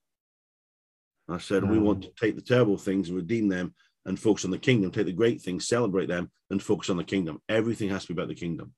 I 1.28 1.38
said, 1.38 1.62
mm. 1.62 1.70
we 1.70 1.78
want 1.78 2.02
to 2.02 2.10
take 2.18 2.36
the 2.36 2.42
terrible 2.42 2.78
things 2.78 3.08
and 3.08 3.16
redeem 3.16 3.48
them 3.48 3.74
and 4.06 4.18
focus 4.18 4.44
on 4.44 4.50
the 4.50 4.58
kingdom, 4.58 4.90
take 4.90 5.06
the 5.06 5.12
great 5.12 5.42
things, 5.42 5.68
celebrate 5.68 6.06
them, 6.06 6.30
and 6.50 6.62
focus 6.62 6.88
on 6.88 6.96
the 6.96 7.04
kingdom. 7.04 7.40
Everything 7.48 7.90
has 7.90 8.02
to 8.02 8.14
be 8.14 8.18
about 8.18 8.28
the 8.28 8.34
kingdom. 8.34 8.72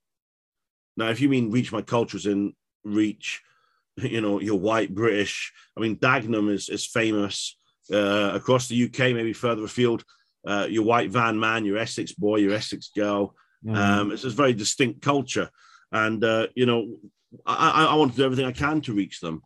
Now, 0.96 1.08
if 1.08 1.20
you 1.20 1.28
mean 1.28 1.50
reach 1.50 1.72
my 1.72 1.82
cultures 1.82 2.26
in 2.26 2.54
reach, 2.84 3.40
you 3.96 4.20
know, 4.20 4.40
you're 4.40 4.56
white 4.56 4.94
British. 4.94 5.52
I 5.76 5.80
mean, 5.80 5.96
Dagenham 5.96 6.50
is, 6.50 6.68
is 6.68 6.86
famous 6.86 7.56
uh, 7.92 8.32
across 8.34 8.68
the 8.68 8.84
UK, 8.84 9.14
maybe 9.14 9.32
further 9.32 9.64
afield. 9.64 10.04
Uh, 10.46 10.66
your 10.68 10.84
white 10.84 11.10
van 11.10 11.38
man, 11.38 11.64
your 11.64 11.76
Essex 11.76 12.12
boy, 12.12 12.36
your 12.36 12.54
Essex 12.54 12.90
girl. 12.96 13.34
Mm. 13.64 13.76
Um, 13.76 14.12
it's 14.12 14.24
a 14.24 14.30
very 14.30 14.54
distinct 14.54 15.02
culture. 15.02 15.50
And, 15.92 16.24
uh, 16.24 16.46
you 16.54 16.66
know, 16.66 16.96
I, 17.44 17.86
I, 17.90 17.94
want 17.94 18.12
to 18.12 18.16
do 18.16 18.24
everything 18.24 18.46
I 18.46 18.52
can 18.52 18.80
to 18.82 18.94
reach 18.94 19.20
them. 19.20 19.42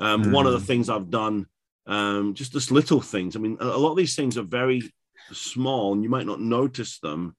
Um, 0.00 0.24
mm. 0.24 0.32
One 0.32 0.46
of 0.46 0.52
the 0.52 0.60
things 0.60 0.90
I've 0.90 1.10
done 1.10 1.46
um, 1.86 2.34
just 2.34 2.52
just 2.52 2.70
little 2.70 3.00
things. 3.00 3.36
I 3.36 3.40
mean, 3.40 3.56
a, 3.60 3.66
lot 3.66 3.90
of 3.90 3.96
these 3.96 4.14
things 4.14 4.38
are 4.38 4.42
very 4.42 4.92
small, 5.32 5.92
and 5.92 6.02
you 6.02 6.10
might 6.10 6.26
not 6.26 6.40
notice 6.40 6.98
them 7.00 7.34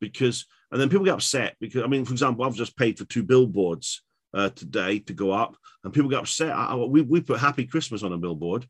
because, 0.00 0.46
and 0.70 0.80
then 0.80 0.88
people 0.88 1.04
get 1.04 1.14
upset 1.14 1.56
because, 1.60 1.82
I 1.82 1.86
mean, 1.86 2.04
for 2.04 2.12
example, 2.12 2.44
I've 2.44 2.54
just 2.54 2.76
paid 2.76 2.98
for 2.98 3.04
two 3.04 3.22
billboards 3.22 4.02
uh, 4.34 4.50
today 4.50 4.98
to 5.00 5.12
go 5.12 5.30
up, 5.30 5.56
and 5.84 5.92
people 5.92 6.10
get 6.10 6.20
upset. 6.20 6.50
I, 6.50 6.66
I, 6.66 6.74
we 6.74 7.02
we 7.02 7.20
put 7.20 7.40
Happy 7.40 7.66
Christmas 7.66 8.02
on 8.02 8.12
a 8.12 8.18
billboard. 8.18 8.66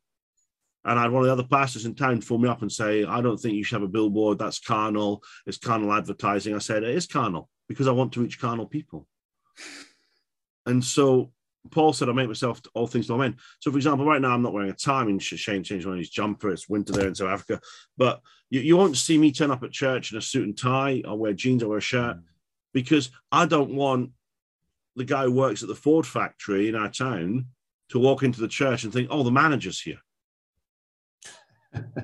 And 0.82 0.98
I 0.98 1.02
had 1.02 1.12
one 1.12 1.22
of 1.22 1.26
the 1.26 1.32
other 1.34 1.46
pastors 1.46 1.84
in 1.84 1.94
town 1.94 2.22
phone 2.22 2.40
me 2.40 2.48
up 2.48 2.62
and 2.62 2.72
say, 2.72 3.04
I 3.04 3.20
don't 3.20 3.36
think 3.36 3.54
you 3.54 3.62
should 3.62 3.82
have 3.82 3.88
a 3.88 3.92
billboard. 3.92 4.38
That's 4.38 4.58
carnal. 4.58 5.22
It's 5.46 5.58
carnal 5.58 5.92
advertising. 5.92 6.54
I 6.54 6.58
said, 6.58 6.84
it 6.84 6.96
is 6.96 7.06
carnal 7.06 7.50
because 7.68 7.86
I 7.86 7.92
want 7.92 8.14
to 8.14 8.22
reach 8.22 8.40
carnal 8.40 8.64
people. 8.64 9.06
And 10.64 10.82
so 10.82 11.32
Paul 11.70 11.92
said, 11.92 12.09
I 12.09 12.12
make 12.12 12.29
myself 12.29 12.61
all 12.75 12.87
things 12.87 13.07
to 13.07 13.12
all 13.12 13.18
men. 13.18 13.37
So, 13.59 13.70
for 13.70 13.77
example, 13.77 14.07
right 14.07 14.20
now 14.20 14.33
I'm 14.33 14.42
not 14.42 14.53
wearing 14.53 14.70
a 14.70 14.75
tie. 14.75 15.01
I 15.01 15.05
mean, 15.05 15.18
Shane 15.18 15.62
changed 15.62 15.87
one 15.87 15.94
of 15.94 15.99
his 15.99 16.11
jumper. 16.11 16.51
It's 16.51 16.68
winter 16.68 16.92
there 16.92 17.09
in 17.09 17.14
South 17.14 17.29
Africa. 17.29 17.61
But 17.99 18.20
you, 18.49 18.61
you 18.61 18.77
won't 18.77 18.96
see 18.96 19.18
me 19.18 19.31
turn 19.31 19.51
up 19.51 19.62
at 19.62 19.70
church 19.70 20.11
in 20.11 20.18
a 20.18 20.23
suit 20.23 20.46
and 20.46 20.57
tie. 20.57 21.03
I'll 21.07 21.18
wear 21.18 21.33
jeans, 21.33 21.62
I'll 21.62 21.68
wear 21.68 21.79
a 21.79 21.83
shirt 21.83 22.16
mm. 22.16 22.23
because 22.73 23.11
I 23.31 23.46
don't 23.46 23.75
want 23.75 24.12
the 24.96 25.05
guy 25.05 25.25
who 25.25 25.33
works 25.33 25.62
at 25.62 25.68
the 25.68 25.75
Ford 25.75 26.07
factory 26.07 26.68
in 26.68 26.75
our 26.75 26.88
town 26.88 27.46
to 27.90 27.99
walk 27.99 28.23
into 28.23 28.40
the 28.40 28.49
church 28.49 28.85
and 28.85 28.92
think, 28.92 29.09
oh, 29.11 29.23
the 29.23 29.31
manager's 29.31 29.81
here. 29.81 30.01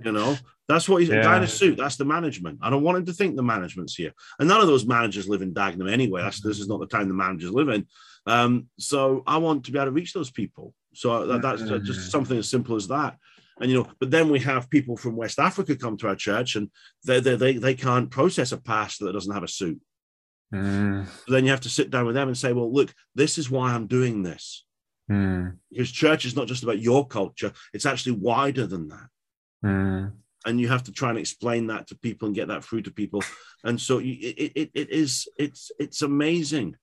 you 0.05 0.13
know, 0.13 0.37
that's 0.69 0.89
what 0.89 1.01
he's 1.01 1.11
yeah. 1.11 1.21
a 1.21 1.23
guy 1.23 1.37
in 1.37 1.43
a 1.45 1.49
suit. 1.49 1.79
That's 1.79 1.97
the 1.97 2.05
management. 2.05 2.59
I 2.61 2.71
don't 2.71 2.83
want 2.83 2.99
him 2.99 3.07
to 3.07 3.13
think 3.13 3.37
the 3.37 3.43
management's 3.43 3.95
here. 3.95 4.13
And 4.39 4.49
none 4.49 4.61
of 4.61 4.67
those 4.67 4.87
managers 4.87 5.29
live 5.29 5.43
in 5.43 5.55
Dagenham 5.55 5.91
anyway. 5.91 6.23
That's, 6.23 6.41
this 6.41 6.59
is 6.59 6.69
not 6.69 6.81
the 6.81 6.87
town 6.87 7.09
the 7.09 7.15
managers 7.15 7.53
live 7.53 7.69
in. 7.69 7.87
Um, 8.27 8.67
so 8.79 9.23
I 9.27 9.39
want 9.39 9.65
to 9.65 9.73
be 9.73 9.79
able 9.79 9.87
to 9.87 9.93
reach 9.93 10.13
those 10.13 10.31
people. 10.31 10.75
So 10.95 11.27
that, 11.27 11.43
that's 11.43 11.63
mm-hmm. 11.63 11.85
just 11.85 12.11
something 12.11 12.37
as 12.37 12.51
simple 12.51 12.75
as 12.75 12.89
that. 12.89 13.17
And 13.61 13.71
you 13.71 13.79
know, 13.79 13.89
but 14.01 14.11
then 14.11 14.29
we 14.29 14.41
have 14.41 14.69
people 14.69 14.97
from 14.97 15.17
West 15.17 15.39
Africa 15.39 15.77
come 15.77 15.97
to 15.99 16.09
our 16.09 16.17
church, 16.17 16.57
and 16.57 16.71
they 17.07 17.21
they 17.21 17.37
they, 17.37 17.57
they 17.57 17.75
can't 17.75 18.11
process 18.11 18.53
a 18.53 18.59
pastor 18.59 19.07
that 19.07 19.13
doesn't 19.13 19.33
have 19.33 19.45
a 19.45 19.49
suit. 19.49 19.81
Mm. 20.55 21.07
So 21.07 21.33
then 21.33 21.45
you 21.45 21.51
have 21.51 21.63
to 21.63 21.71
sit 21.71 21.91
down 21.91 22.05
with 22.05 22.15
them 22.15 22.29
and 22.29 22.37
say, 22.37 22.53
well, 22.53 22.71
look, 22.71 22.93
this 23.15 23.39
is 23.39 23.51
why 23.51 23.73
I'm 23.73 23.87
doing 23.87 24.23
this. 24.23 24.65
Mm. 25.11 25.57
Because 25.71 25.91
church 25.91 26.27
is 26.27 26.37
not 26.37 26.49
just 26.49 26.65
about 26.65 26.81
your 26.81 27.07
culture; 27.07 27.53
it's 27.73 27.87
actually 27.87 28.17
wider 28.17 28.67
than 28.67 28.89
that. 28.89 29.09
Mm. 29.65 30.13
And 30.47 30.61
you 30.61 30.69
have 30.69 30.85
to 30.85 30.93
try 30.93 31.11
and 31.11 31.19
explain 31.19 31.67
that 31.67 31.89
to 31.89 31.99
people 31.99 32.27
and 32.27 32.35
get 32.35 32.49
that 32.49 32.65
through 32.65 32.83
to 32.83 32.91
people. 32.91 33.23
And 33.65 33.81
so 33.81 33.99
you, 33.99 34.17
it, 34.21 34.53
it, 34.55 34.71
it 34.75 34.91
is 34.91 35.27
it's 35.39 35.73
it's 35.79 36.03
amazing. 36.03 36.77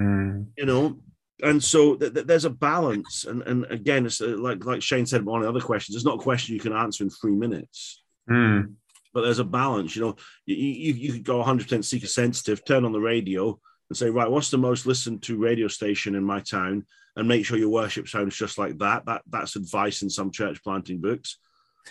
Mm. 0.00 0.46
you 0.56 0.66
know 0.66 0.98
and 1.42 1.62
so 1.62 1.94
th- 1.96 2.14
th- 2.14 2.26
there's 2.26 2.44
a 2.44 2.50
balance. 2.50 3.24
And 3.24 3.42
and 3.42 3.64
again 3.66 4.06
it's 4.06 4.20
uh, 4.20 4.34
like 4.38 4.64
like 4.64 4.82
shane 4.82 5.06
said 5.06 5.24
one 5.24 5.40
of 5.40 5.44
the 5.44 5.50
other 5.50 5.64
questions 5.64 5.96
it's 5.96 6.04
not 6.04 6.18
a 6.18 6.22
question 6.22 6.54
you 6.54 6.60
can 6.60 6.72
answer 6.72 7.04
in 7.04 7.10
three 7.10 7.34
minutes. 7.34 8.02
Mm. 8.28 8.74
but 9.12 9.22
there's 9.22 9.40
a 9.40 9.44
balance 9.44 9.96
you 9.96 10.02
know. 10.02 10.16
You, 10.46 10.56
you, 10.56 10.92
you 10.94 11.12
could 11.12 11.24
go 11.24 11.42
100% 11.42 11.84
seeker 11.84 12.06
sensitive 12.06 12.64
turn 12.64 12.84
on 12.84 12.92
the 12.92 13.00
radio 13.00 13.58
and 13.88 13.96
say 13.96 14.10
right 14.10 14.30
what's 14.30 14.50
the 14.50 14.58
most 14.58 14.86
listened 14.86 15.22
to 15.22 15.38
radio 15.38 15.68
station 15.68 16.14
in 16.14 16.24
my 16.24 16.40
town? 16.40 16.86
And 17.16 17.26
make 17.26 17.44
sure 17.44 17.58
your 17.58 17.70
worship 17.70 18.08
sounds 18.08 18.36
just 18.36 18.56
like 18.56 18.78
that. 18.78 19.04
That 19.06 19.22
that's 19.28 19.56
advice 19.56 20.02
in 20.02 20.10
some 20.10 20.30
church 20.30 20.62
planting 20.62 21.00
books 21.00 21.38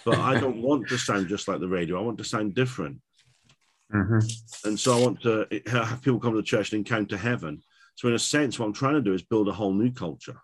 but 0.05 0.17
i 0.17 0.39
don't 0.39 0.61
want 0.61 0.87
to 0.87 0.97
sound 0.97 1.27
just 1.27 1.47
like 1.47 1.59
the 1.59 1.67
radio 1.67 1.97
i 1.97 2.01
want 2.01 2.17
to 2.17 2.23
sound 2.23 2.55
different 2.55 2.99
mm-hmm. 3.93 4.19
and 4.67 4.79
so 4.79 4.97
i 4.97 5.01
want 5.01 5.21
to 5.21 5.45
have 5.67 6.01
people 6.01 6.19
come 6.19 6.31
to 6.31 6.37
the 6.37 6.43
church 6.43 6.71
and 6.71 6.79
encounter 6.79 7.17
heaven 7.17 7.61
so, 7.99 8.07
in 8.07 8.13
a 8.13 8.19
sense, 8.19 8.57
what 8.57 8.65
I'm 8.65 8.71
trying 8.71 8.93
to 8.93 9.01
do 9.01 9.13
is 9.13 9.23
build 9.23 9.49
a 9.49 9.51
whole 9.51 9.73
new 9.73 9.91
culture. 9.91 10.37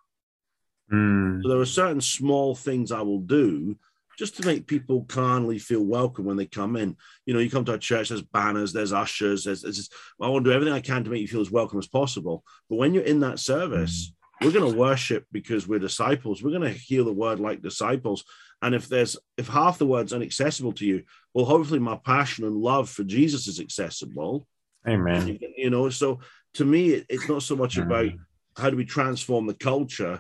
Mm. 0.92 1.42
So, 1.42 1.48
there 1.48 1.62
are 1.62 1.66
certain 1.66 2.02
small 2.02 2.54
things 2.54 2.92
I 2.92 3.02
will 3.02 3.22
do 3.22 3.78
just 4.20 4.36
to 4.36 4.46
make 4.46 4.68
people 4.68 5.06
carnally 5.06 5.58
feel 5.58 5.82
welcome 5.82 6.26
when 6.26 6.36
they 6.36 6.48
come 6.48 6.76
in. 6.76 6.98
You 7.26 7.34
know, 7.34 7.40
you 7.40 7.50
come 7.50 7.64
to 7.64 7.76
a 7.76 7.78
church, 7.78 8.10
there's 8.10 8.22
banners, 8.22 8.74
there's 8.74 8.92
ushers, 8.92 9.46
there's, 9.46 9.62
there's 9.62 9.90
I 10.22 10.28
want 10.28 10.44
to 10.44 10.52
do 10.52 10.54
everything 10.54 10.74
I 10.74 10.82
can 10.82 11.06
to 11.06 11.10
make 11.10 11.22
you 11.22 11.30
feel 11.30 11.40
as 11.40 11.50
welcome 11.50 11.80
as 11.80 11.88
possible. 11.88 12.44
But 12.70 12.76
when 12.76 12.94
you're 12.94 13.04
in 13.04 13.22
that 13.22 13.40
service, 13.40 14.12
mm. 14.12 14.46
we're 14.46 14.60
going 14.60 14.74
to 14.74 14.78
worship 14.78 15.26
because 15.32 15.66
we're 15.66 15.80
disciples. 15.80 16.44
We're 16.44 16.60
going 16.60 16.74
to 16.74 16.78
hear 16.78 17.06
the 17.06 17.14
word 17.14 17.40
like 17.40 17.62
disciples. 17.62 18.26
And 18.66 18.74
if 18.74 18.88
there's 18.90 19.16
if 19.38 19.48
half 19.48 19.78
the 19.78 19.86
word's 19.86 20.12
inaccessible 20.12 20.74
to 20.74 20.86
you, 20.88 21.04
well, 21.36 21.46
hopefully 21.46 21.80
my 21.80 21.98
passion 21.98 22.46
and 22.46 22.56
love 22.56 22.90
for 22.90 23.04
Jesus 23.04 23.46
is 23.48 23.60
accessible. 23.60 24.48
Amen. 24.88 25.38
You 25.56 25.70
know, 25.70 25.92
so 25.92 26.20
to 26.56 26.66
me, 26.66 27.06
it's 27.08 27.30
not 27.30 27.44
so 27.44 27.56
much 27.56 27.78
about 27.78 28.10
how 28.58 28.72
do 28.72 28.76
we 28.76 28.86
transform 28.86 29.46
the 29.46 29.54
culture, 29.54 30.20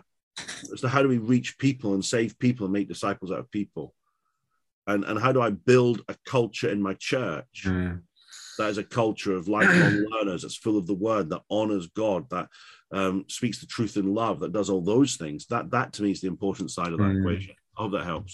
as 0.71 0.81
to 0.81 0.87
how 0.87 1.01
do 1.01 1.07
we 1.07 1.17
reach 1.17 1.57
people 1.57 1.95
and 1.95 2.05
save 2.05 2.37
people 2.37 2.65
and 2.67 2.73
make 2.73 2.87
disciples 2.87 3.31
out 3.31 3.39
of 3.39 3.49
people, 3.49 3.95
and 4.85 5.03
and 5.05 5.19
how 5.19 5.31
do 5.31 5.41
I 5.41 5.49
build 5.49 6.03
a 6.07 6.15
culture 6.27 6.69
in 6.69 6.79
my 6.87 6.93
church. 6.93 7.63
Mm. 7.65 8.01
that 8.59 8.69
is 8.69 8.77
a 8.77 8.83
culture 9.01 9.33
of 9.35 9.47
lifelong 9.47 10.05
learners 10.11 10.43
that's 10.43 10.55
full 10.65 10.77
of 10.77 10.87
the 10.87 10.99
word 11.09 11.25
that 11.29 11.41
honors 11.49 11.87
God, 12.03 12.29
that 12.29 12.47
um, 12.99 13.25
speaks 13.27 13.57
the 13.59 13.65
truth 13.75 13.97
in 13.97 14.13
love, 14.21 14.39
that 14.39 14.53
does 14.53 14.69
all 14.69 14.81
those 14.81 15.11
things. 15.21 15.47
That 15.47 15.71
that 15.71 15.87
to 15.93 16.03
me 16.03 16.11
is 16.11 16.21
the 16.21 16.33
important 16.35 16.69
side 16.77 16.93
of 16.93 16.99
that 16.99 17.13
Mm. 17.15 17.19
equation. 17.19 17.55
I 17.77 17.81
hope 17.81 17.91
that 17.91 18.05
helps. 18.13 18.33